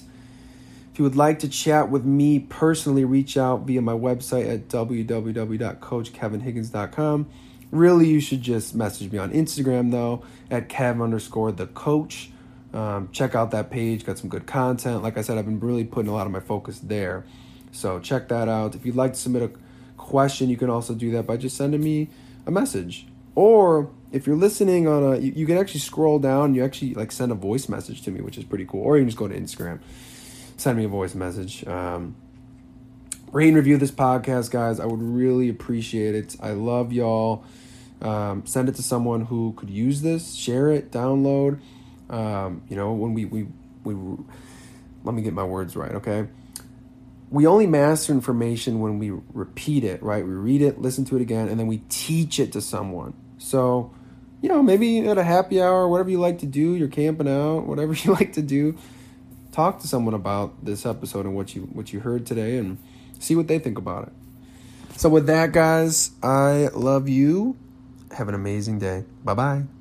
if 0.91 0.99
you 0.99 1.03
would 1.03 1.15
like 1.15 1.39
to 1.39 1.49
chat 1.49 1.89
with 1.89 2.05
me 2.05 2.37
personally 2.39 3.03
reach 3.05 3.37
out 3.37 3.61
via 3.61 3.81
my 3.81 3.93
website 3.93 4.53
at 4.53 4.67
www.coachkevinhiggins.com 4.69 7.27
really 7.71 8.07
you 8.07 8.19
should 8.21 8.41
just 8.41 8.75
message 8.75 9.11
me 9.11 9.17
on 9.17 9.31
instagram 9.31 9.91
though 9.91 10.23
at 10.51 10.69
kev 10.69 11.01
underscore 11.01 11.51
the 11.51 11.65
coach. 11.67 12.29
Um, 12.73 13.09
check 13.11 13.35
out 13.35 13.51
that 13.51 13.69
page 13.71 14.05
got 14.05 14.17
some 14.17 14.29
good 14.29 14.45
content. 14.45 15.01
Like 15.01 15.17
i 15.17 15.21
said 15.21 15.37
i've 15.37 15.45
been 15.45 15.59
really 15.59 15.85
putting 15.85 16.09
a 16.09 16.13
lot 16.13 16.27
of 16.27 16.33
my 16.33 16.41
focus 16.41 16.79
there. 16.79 17.25
So 17.71 17.99
check 17.99 18.27
that 18.29 18.47
out. 18.47 18.75
If 18.75 18.85
you'd 18.85 18.95
like 18.95 19.13
to 19.13 19.19
submit 19.19 19.43
a 19.43 19.49
question, 19.97 20.49
you 20.49 20.57
can 20.57 20.69
also 20.69 20.93
do 20.93 21.11
that 21.11 21.25
by 21.25 21.37
just 21.37 21.57
sending 21.57 21.83
me 21.83 22.09
a 22.45 22.51
message. 22.51 23.07
Or 23.35 23.91
if 24.11 24.25
you're 24.25 24.37
listening 24.37 24.87
on 24.87 25.03
a, 25.03 25.17
you, 25.17 25.33
you 25.35 25.45
can 25.45 25.57
actually 25.57 25.81
scroll 25.81 26.19
down. 26.19 26.55
You 26.55 26.63
actually 26.63 26.93
like 26.93 27.11
send 27.11 27.31
a 27.31 27.35
voice 27.35 27.67
message 27.67 28.01
to 28.03 28.11
me, 28.11 28.21
which 28.21 28.37
is 28.37 28.43
pretty 28.43 28.65
cool. 28.65 28.81
Or 28.81 28.97
you 28.97 29.01
can 29.03 29.09
just 29.09 29.17
go 29.17 29.27
to 29.27 29.37
Instagram, 29.37 29.79
send 30.57 30.77
me 30.77 30.85
a 30.85 30.87
voice 30.87 31.15
message. 31.15 31.65
Um, 31.67 32.15
rate 33.31 33.49
and 33.49 33.57
review 33.57 33.77
this 33.77 33.91
podcast, 33.91 34.51
guys. 34.51 34.79
I 34.79 34.85
would 34.85 35.01
really 35.01 35.49
appreciate 35.49 36.15
it. 36.15 36.35
I 36.41 36.51
love 36.51 36.93
y'all. 36.93 37.43
Um, 38.01 38.45
send 38.45 38.69
it 38.69 38.75
to 38.75 38.83
someone 38.83 39.25
who 39.25 39.53
could 39.57 39.69
use 39.69 40.01
this. 40.01 40.33
Share 40.35 40.71
it. 40.71 40.91
Download. 40.91 41.59
Um, 42.09 42.61
you 42.69 42.75
know, 42.75 42.93
when 42.93 43.13
we 43.13 43.25
we 43.25 43.47
we 43.83 43.95
let 45.03 45.13
me 45.13 45.21
get 45.21 45.33
my 45.33 45.43
words 45.43 45.75
right, 45.75 45.93
okay? 45.95 46.27
We 47.35 47.45
only 47.45 47.67
master 47.67 48.13
information 48.13 48.79
when 48.79 48.97
we 48.97 49.11
repeat 49.33 49.83
it, 49.83 50.01
right? 50.01 50.25
We 50.25 50.31
read 50.31 50.61
it, 50.61 50.79
listen 50.79 51.03
to 51.05 51.17
it 51.17 51.21
again, 51.21 51.49
and 51.49 51.59
then 51.59 51.67
we 51.67 51.79
teach 51.89 52.39
it 52.39 52.53
to 52.53 52.61
someone. 52.61 53.13
So, 53.37 53.93
you 54.41 54.47
know, 54.47 54.63
maybe 54.63 55.05
at 55.05 55.17
a 55.17 55.23
happy 55.23 55.61
hour, 55.61 55.85
whatever 55.89 56.09
you 56.09 56.17
like 56.17 56.39
to 56.39 56.45
do, 56.45 56.75
you're 56.75 56.87
camping 56.87 57.27
out, 57.27 57.59
whatever 57.67 57.91
you 57.91 58.13
like 58.13 58.31
to 58.33 58.41
do, 58.41 58.77
talk 59.51 59.81
to 59.81 59.87
someone 59.87 60.13
about 60.13 60.63
this 60.63 60.85
episode 60.85 61.25
and 61.25 61.35
what 61.35 61.53
you 61.53 61.63
what 61.73 61.91
you 61.91 61.99
heard 61.99 62.25
today 62.25 62.57
and 62.57 62.77
see 63.19 63.35
what 63.35 63.49
they 63.49 63.59
think 63.59 63.77
about 63.77 64.07
it. 64.07 64.13
So 64.95 65.09
with 65.09 65.27
that, 65.27 65.51
guys, 65.51 66.11
I 66.23 66.69
love 66.73 67.09
you. 67.09 67.57
Have 68.11 68.29
an 68.29 68.35
amazing 68.35 68.79
day. 68.79 69.03
Bye-bye. 69.25 69.74